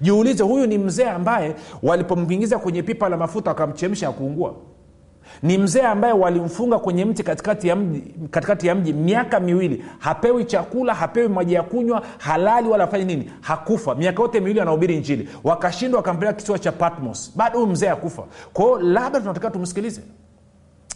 Jiulize 0.00 0.44
huyu 0.44 0.66
ni 0.66 0.78
mzee 0.78 1.08
ambaye 1.08 1.54
walipomwingiza 1.82 2.58
kwenye 2.58 2.82
pipa 2.82 3.08
la 3.08 3.16
mafuta 3.16 3.50
wakamchemsha 3.50 4.06
ya 4.06 4.12
kuungua? 4.12 4.54
Ni 5.42 5.58
mzee 5.58 5.82
ambaye 5.82 6.12
walimfunga 6.14 6.78
kwenye 6.78 7.04
mti 7.04 7.22
katikati 7.22 7.68
ya 7.68 7.76
mji, 7.76 8.02
katikati 8.30 8.66
ya 8.66 8.74
mji 8.74 8.92
miaka 8.92 9.40
miwili. 9.40 9.84
Hapewi 9.98 10.44
chakula 10.44 10.94
hapewi 10.94 11.28
maji 11.28 11.54
ya 11.54 11.62
kunywa 11.62 12.02
halali 12.18 12.68
wala 12.68 12.84
afanye 12.84 13.04
nini. 13.04 13.30
Hakufa. 13.40 13.94
Miaka 13.94 14.22
yote 14.22 14.40
miwili 14.40 14.60
anahubiri 14.60 14.96
njili 14.96 15.28
wakashindwa 15.44 15.98
wakampeleka 15.98 16.38
kisiwa 16.38 16.58
cha 16.58 16.72
patmos. 16.72 17.32
Bado 17.36 17.58
huyu 17.58 17.72
mzee 17.72 17.86
hakufa. 17.86 18.22
Kwao 18.52 18.80
labda 18.80 19.20
tunatakiwa 19.20 19.52
tumsikilize. 19.52 20.00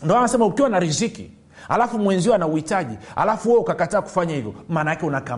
Ndo 0.03 0.17
anasema 0.17 0.47
ukiwa 0.47 0.69
na 0.69 0.81
riziki 0.81 1.31
alafu 1.69 1.99
mwenzio 1.99 2.35
ana 2.35 2.47
uhitaji 2.47 2.99
alafu 3.17 3.49
wewe 3.49 3.61
ukakataa 3.61 4.03
kufanya 4.03 4.35
hivyo 4.35 4.55
maana 4.69 4.91
yake 4.91 5.07
unakaa 5.07 5.37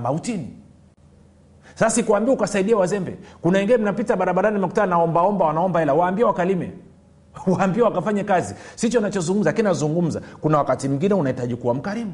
sasa 1.79 1.91
sikuambia 1.91 2.35
ukasaidia 2.35 2.77
wazembe. 2.77 3.19
Kuna 3.43 3.59
wengine 3.59 3.79
mnapita 3.79 4.17
barabarani 4.17 4.59
mekutana 4.59 4.87
naombaomba 4.87 5.45
wanaomba 5.45 5.81
hela. 5.81 5.95
Waambia 5.95 6.27
wakalime. 6.27 6.73
Waambia 7.47 7.85
wakafanye 7.85 8.25
kazi. 8.25 8.55
Sicho 8.75 9.01
nachozungumza 9.01 9.51
lakini 9.51 9.69
nazungumza. 9.69 10.21
Kuna 10.41 10.59
wakati 10.59 10.88
mwingine 10.88 11.14
unahitaji 11.14 11.57
kuwa 11.57 11.75
mkarimu. 11.75 12.12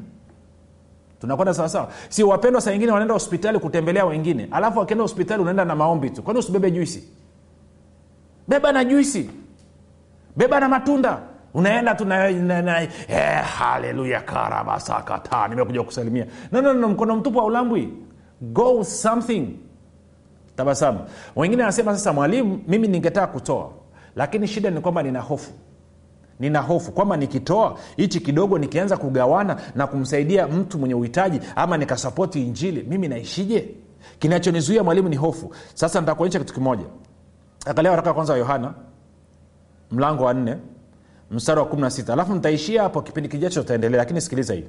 Tunakwenda 1.20 1.54
sawasawa 1.54 1.88
si 2.08 2.22
wapendwa 2.22 2.60
saa 2.60 2.72
ingine 2.72 2.92
wanaenda 2.92 3.14
hospitali 3.14 3.58
kutembelea 3.58 4.04
wengine. 4.04 4.48
Alafu 4.50 4.78
wakienda 4.78 5.02
hospitali 5.02 5.42
unaenda 5.42 5.64
na 5.64 5.74
maombi 5.76 6.10
tu. 6.10 6.22
Kwani 6.22 6.38
usibebe 6.40 6.70
juisi? 6.70 7.08
Beba 8.48 8.72
na 8.72 8.84
juisi. 8.84 9.30
Beba 10.36 10.60
na 10.60 10.68
matunda 10.68 11.18
unaenda 11.54 11.94
tu 11.94 12.06
eh, 13.08 13.42
haleluya 13.58 14.20
karabasakata 14.20 15.48
nimekuja 15.48 15.82
kusalimia 15.82 16.26
no, 16.52 16.60
no, 16.62 16.72
no, 16.72 16.88
mkono 16.88 17.16
mtupu 17.16 17.38
wa 17.38 17.44
ulambwi 17.44 17.92
go 18.40 18.84
something. 18.84 19.48
Tabasamu. 20.56 21.00
Wengine 21.36 21.62
anasema 21.62 21.92
sasa 21.94 22.12
mwalimu 22.12 22.60
mimi 22.68 22.88
ningetaka 22.88 23.26
kutoa. 23.26 23.70
Lakini 24.16 24.48
shida 24.48 24.70
ni 24.70 24.80
kwamba 24.80 25.02
nina 25.02 25.20
hofu. 25.20 25.52
Nina 26.40 26.60
hofu 26.60 26.92
kwamba 26.92 27.16
nikitoa 27.16 27.78
hichi 27.96 28.20
kidogo 28.20 28.58
nikianza 28.58 28.96
kugawana 28.96 29.56
na 29.74 29.86
kumsaidia 29.86 30.46
mtu 30.48 30.78
mwenye 30.78 30.94
uhitaji 30.94 31.40
ama 31.56 31.76
nikasapoti 31.76 32.42
injili 32.46 32.82
mimi 32.82 33.08
naishije? 33.08 33.68
Kinachonizuia 34.18 34.82
mwalimu 34.84 35.08
ni 35.08 35.16
hofu. 35.16 35.54
Sasa 35.74 36.00
nitakuonyesha 36.00 36.38
kitu 36.38 36.54
kimoja. 36.54 36.84
Angalia 37.66 37.90
waraka 37.90 38.08
wa 38.10 38.14
kwanza 38.14 38.32
wa 38.32 38.38
yohana 38.38 38.74
mlango 39.90 40.24
wa 40.24 40.34
nne 40.34 40.56
mstari 41.30 41.60
wa 41.60 41.66
16 41.66 42.12
alafu 42.12 42.34
nitaishia 42.34 42.82
hapo 42.82 43.02
kipindi 43.02 43.28
kijacho 43.28 43.60
tutaendelea 43.62 43.98
lakini 43.98 44.20
sikiliza 44.20 44.54
hii. 44.54 44.64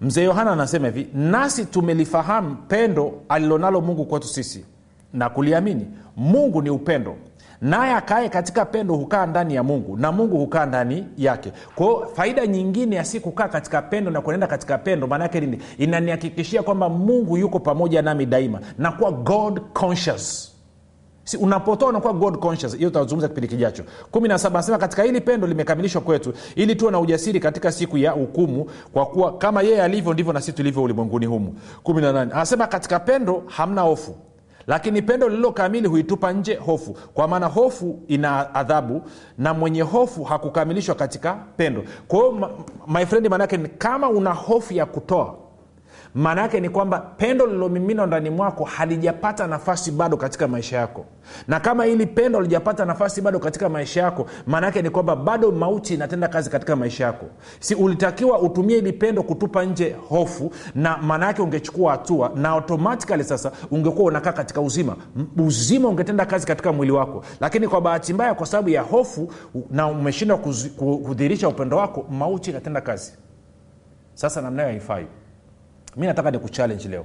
Mzee 0.00 0.24
yohana 0.24 0.50
anasema 0.52 0.86
hivi 0.86 1.08
nasi 1.14 1.64
tumelifahamu 1.64 2.56
pendo 2.68 3.12
alilonalo 3.28 3.80
mungu 3.80 4.04
kwetu 4.04 4.28
sisi 4.28 4.64
na 5.12 5.30
kuliamini. 5.30 5.86
Mungu 6.16 6.62
ni 6.62 6.70
upendo. 6.70 7.16
Naye 7.60 7.94
akae 7.94 8.28
katika 8.28 8.64
pendo 8.64 8.94
hukaa 8.94 9.26
ndani 9.26 9.54
ya 9.54 9.62
mungu 9.62 9.96
na 9.96 10.12
mungu 10.12 10.38
hukaa 10.38 10.66
ndani 10.66 11.06
yake. 11.18 11.52
Kwao 11.74 12.06
faida 12.14 12.46
nyingine 12.46 12.96
ya 12.96 13.04
si 13.04 13.20
kukaa 13.20 13.48
katika 13.48 13.82
pendo 13.82 14.10
na 14.10 14.20
kuenenda 14.20 14.46
katika 14.46 14.78
pendo 14.78 15.06
maana 15.06 15.24
yake 15.24 15.40
nini? 15.40 15.58
Inanihakikishia 15.78 16.62
kwamba 16.62 16.88
mungu 16.88 17.36
yuko 17.36 17.58
pamoja 17.58 18.02
nami 18.02 18.26
daima 18.26 18.60
nakuwa 18.78 19.12
god 19.12 19.60
conscious 19.72 20.49
si 21.30 21.36
unapotoa 21.36 21.88
unakuwa 21.88 22.12
god 22.12 22.38
conscious. 22.38 22.76
Hiyo 22.76 22.90
tutazungumza 22.90 23.28
kipindi 23.28 23.48
kijacho. 23.48 23.82
Kumi 24.10 24.28
na 24.28 24.38
saba 24.38 24.58
anasema 24.58 24.78
katika 24.78 25.02
hili 25.02 25.20
pendo 25.20 25.46
limekamilishwa 25.46 26.00
kwetu 26.00 26.32
ili 26.54 26.76
tuwe 26.76 26.92
na 26.92 27.00
ujasiri 27.00 27.40
katika 27.40 27.72
siku 27.72 27.98
ya 27.98 28.10
hukumu 28.10 28.70
kwa 28.92 29.06
kuwa 29.06 29.38
kama 29.38 29.62
yeye 29.62 29.82
alivyo 29.82 30.12
ndivyo 30.12 30.32
na 30.32 30.40
sisi 30.40 30.52
tulivyo 30.52 30.82
ulimwenguni 30.82 31.26
humu. 31.26 31.54
Kumi 31.82 32.02
na 32.02 32.12
nane 32.12 32.32
anasema 32.32 32.66
katika 32.66 33.00
pendo 33.00 33.42
hamna 33.46 33.82
hofu 33.82 34.16
lakini 34.66 35.02
pendo 35.02 35.28
lililo 35.28 35.52
kamili 35.52 35.88
huitupa 35.88 36.32
nje 36.32 36.54
hofu 36.54 36.96
kwa 37.14 37.28
maana 37.28 37.46
hofu 37.46 37.98
ina 38.08 38.54
adhabu 38.54 39.02
na 39.38 39.54
mwenye 39.54 39.82
hofu 39.82 40.24
hakukamilishwa 40.24 40.94
katika 40.94 41.32
pendo. 41.56 41.84
Kwa 42.08 42.18
hiyo 42.18 42.50
my 42.86 43.06
friend 43.06 43.28
maanaake 43.28 43.58
kama 43.58 44.08
una 44.08 44.32
hofu 44.32 44.74
ya 44.74 44.86
kutoa 44.86 45.34
maana 46.14 46.42
yake 46.42 46.60
ni 46.60 46.68
kwamba 46.68 46.98
pendo 47.00 47.46
lilomiminwa 47.46 48.06
ndani 48.06 48.30
mwako 48.30 48.64
halijapata 48.64 49.46
nafasi 49.46 49.90
bado 49.92 50.16
katika 50.16 50.48
maisha 50.48 50.76
yako. 50.76 51.04
Na 51.48 51.60
kama 51.60 51.84
hili 51.84 52.06
pendo 52.06 52.38
halijapata 52.38 52.84
nafasi 52.84 53.20
bado 53.20 53.38
katika 53.38 53.68
maisha 53.68 54.02
yako 54.02 54.26
maana 54.46 54.66
yake 54.66 54.82
ni 54.82 54.90
kwamba 54.90 55.16
bado 55.16 55.50
mauti 55.50 55.94
inatenda 55.94 56.28
kazi 56.28 56.50
katika 56.50 56.76
maisha 56.76 57.04
yako. 57.04 57.26
Si 57.60 57.74
ulitakiwa 57.74 58.38
utumie 58.38 58.76
hili 58.76 58.92
pendo 58.92 59.22
kutupa 59.22 59.64
nje 59.64 59.96
hofu 60.08 60.52
na 60.74 60.96
maana 60.98 61.26
yake 61.26 61.42
ungechukua 61.42 61.92
hatua 61.92 62.32
na 62.34 62.48
automatikali 62.48 63.24
sasa 63.24 63.52
ungekuwa 63.70 64.08
unakaa 64.08 64.32
katika 64.32 64.60
uzima. 64.60 64.96
Uzima 65.46 65.88
ungetenda 65.88 66.26
kazi 66.26 66.46
katika 66.46 66.72
mwili 66.72 66.92
wako. 66.92 67.24
Lakini 67.40 67.68
kwa 67.68 67.80
bahati 67.80 68.14
mbaya 68.14 68.34
kwa 68.34 68.46
sababu 68.46 68.68
ya 68.68 68.82
hofu 68.82 69.32
na 69.70 69.86
umeshindwa 69.86 70.38
kudhihirisha 70.78 71.48
upendo 71.48 71.76
wako 71.76 72.06
mauti 72.10 72.50
inatenda 72.50 72.80
kazi. 72.80 73.12
Sasa 74.14 74.40
namnayo 74.42 74.68
haifai 74.68 75.06
mi 75.96 76.06
nataka 76.06 76.30
ni 76.30 76.36
nikuchallenge 76.36 76.88
leo. 76.88 77.04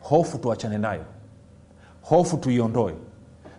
Hofu 0.00 0.38
tuachane 0.38 0.78
nayo. 0.78 1.04
Hofu 2.02 2.36
tuiondoe. 2.36 2.94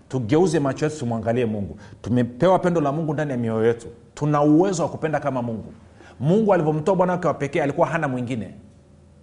Tugeuze 0.10 0.60
macho 0.60 0.86
yetu 0.86 1.00
tumwangalie 1.00 1.46
mungu. 1.46 1.78
Tumepewa 2.02 2.60
pendo 2.60 2.82
la 2.82 2.92
mungu 2.92 3.14
ndani 3.14 3.32
ya 3.32 3.38
mioyo 3.38 3.66
yetu. 3.68 3.88
Tuna 4.14 4.42
uwezo 4.42 4.84
wa 4.84 4.90
kupenda 4.90 5.20
kama 5.20 5.42
mungu. 5.42 5.74
Mungu 6.20 6.54
alivyomtoa 6.54 6.96
bwana 6.96 7.14
wake 7.14 7.28
wa 7.28 7.34
pekee 7.34 7.62
alikuwa 7.62 7.88
hana 7.88 8.08
mwingine. 8.08 8.54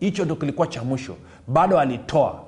Hicho 0.01 0.25
ndo 0.25 0.37
kilikuwa 0.37 0.67
cha 0.67 0.85
mwisho. 0.85 1.17
Bado 1.49 1.79
alitoa. 1.81 2.43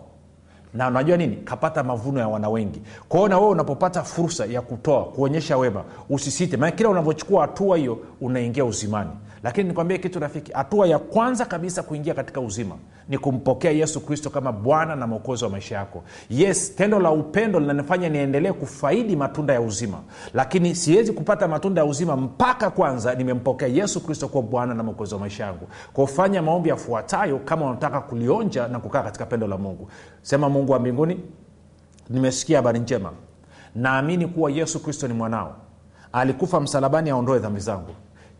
Na 0.74 0.88
unajua 0.88 1.16
nini? 1.16 1.36
Kapata 1.36 1.82
mavuno 1.84 2.20
ya 2.20 2.28
wana 2.28 2.48
wengi. 2.48 2.82
Kwa 3.08 3.18
hiyo 3.20 3.28
na 3.28 3.38
wewe 3.38 3.50
unapopata 3.50 4.02
fursa 4.02 4.46
ya 4.46 4.62
kutoa 4.62 5.04
kuonyesha 5.04 5.56
wema 5.58 5.84
usisite. 6.10 6.56
Maana 6.56 6.72
kila 6.72 6.88
unavyochukua 6.88 7.40
hatua 7.42 7.76
hiyo 7.76 7.98
unaingia 8.20 8.64
uzimani 8.64 9.10
lakini 9.42 9.68
nikwambie 9.68 9.98
kitu 9.98 10.18
rafiki 10.18 10.52
hatua 10.52 10.86
ya 10.86 10.98
kwanza 10.98 11.44
kabisa 11.44 11.82
kuingia 11.82 12.14
katika 12.14 12.40
uzima 12.40 12.74
ni 13.08 13.18
kumpokea 13.18 13.70
yesu 13.70 14.00
kristo 14.00 14.30
kama 14.30 14.52
bwana 14.52 14.96
na 14.96 15.06
mwokozi 15.06 15.44
wa 15.44 15.50
maisha 15.50 15.74
yako. 15.76 16.04
Yes 16.30 16.74
tendo 16.76 16.98
la 16.98 17.10
upendo 17.10 17.60
linanifanya 17.60 18.08
niendelee 18.08 18.52
kufaidi 18.52 19.16
matunda 19.16 19.52
ya 19.54 19.60
uzima. 19.60 19.98
Lakini 20.34 20.74
siwezi 20.74 21.12
kupata 21.12 21.48
matunda 21.48 21.80
ya 21.80 21.86
uzima 21.86 22.16
mpaka 22.16 22.70
kwanza 22.70 23.14
nimempokea 23.14 23.68
yesu 23.68 24.00
kristo 24.00 24.28
kuwa 24.28 24.42
bwana 24.42 24.74
na 24.74 24.82
mwokozi 24.82 25.14
wa 25.14 25.20
maisha 25.20 25.44
yangu. 25.44 25.68
Kufanya 25.92 26.42
maombi 26.42 26.68
yafuatayo 26.68 27.38
kama 27.38 27.66
unataka 27.66 28.00
kulionja 28.00 28.68
na 28.68 28.78
kukaa 28.78 29.02
katika 29.02 29.26
pendo 29.26 29.46
la 29.46 29.58
mungu. 29.58 29.88
Sema 30.22 30.48
mungu 30.48 30.72
wa 30.72 30.78
mbinguni 30.78 31.20
nimesikia 32.10 32.56
habari 32.58 32.78
njema. 32.78 33.12
Naamini 33.74 34.26
kuwa 34.26 34.50
yesu 34.50 34.82
kristo 34.82 35.08
ni 35.08 35.14
mwanao. 35.14 35.56
Alikufa 36.12 36.60
msalabani 36.60 37.10
aondoe 37.10 37.38
dhambi 37.38 37.60
zangu 37.60 37.90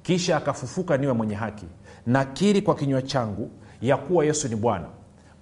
kisha 0.09 0.37
akafufuka 0.37 0.97
niwe 0.97 1.13
mwenye 1.13 1.35
haki. 1.35 1.67
Nakiri 2.07 2.63
kwa 2.63 2.75
kinywa 2.75 3.03
changu 3.03 3.51
ya 3.83 3.97
kuwa 3.97 4.25
yesu 4.25 4.49
ni 4.49 4.57
bwana. 4.57 4.87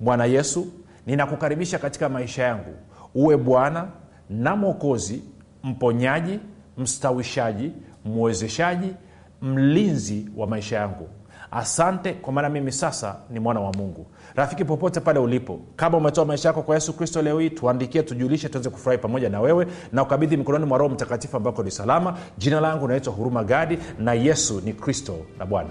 Bwana 0.01 0.25
yesu 0.25 0.67
ninakukaribisha 1.07 1.79
katika 1.79 2.09
maisha 2.09 2.43
yangu. 2.43 2.75
Uwe 3.15 3.37
bwana 3.37 3.89
na 4.31 4.57
mwokozi 4.57 5.23
mponyaji 5.63 6.41
mstawishaji 6.79 7.73
mwezeshaji 8.05 8.95
mlinzi 9.43 10.29
wa 10.37 10.47
maisha 10.47 10.77
yangu 10.77 11.09
asante 11.51 12.13
kwa 12.13 12.33
maana 12.33 12.49
mimi 12.49 12.73
sasa 12.73 13.17
ni 13.31 13.41
mwana 13.41 13.61
wa 13.61 13.73
mungu. 13.73 14.07
Rafiki 14.35 14.65
popote 14.65 15.01
pale 15.01 15.19
ulipo 15.19 15.61
kama 15.77 15.99
umetoa 15.99 16.25
maisha 16.25 16.49
yako 16.49 16.63
kwa 16.63 16.75
yesu 16.75 16.93
kristo 16.93 17.23
leo 17.23 17.39
hii 17.39 17.51
tuandikie 17.51 18.03
tujulishe 18.03 18.49
tuweze 18.49 18.71
kufurahi 18.71 18.99
pamoja 19.03 19.29
na 19.29 19.41
wewe 19.41 19.67
na 19.93 20.03
ukabidhi 20.03 20.37
mikononi 20.37 20.65
mwa 20.65 20.79
roho 20.79 20.95
mtakatifu 20.95 21.37
ambako 21.37 21.63
ni 21.63 21.71
salama. 21.71 22.17
Jina 22.39 22.61
langu 22.61 22.89
naitwa 22.89 23.13
huruma 23.13 23.45
gadi 23.45 23.79
na 23.99 24.13
yesu 24.15 24.61
ni 24.65 24.73
kristo 24.73 25.17
na 25.39 25.47
bwana 25.47 25.71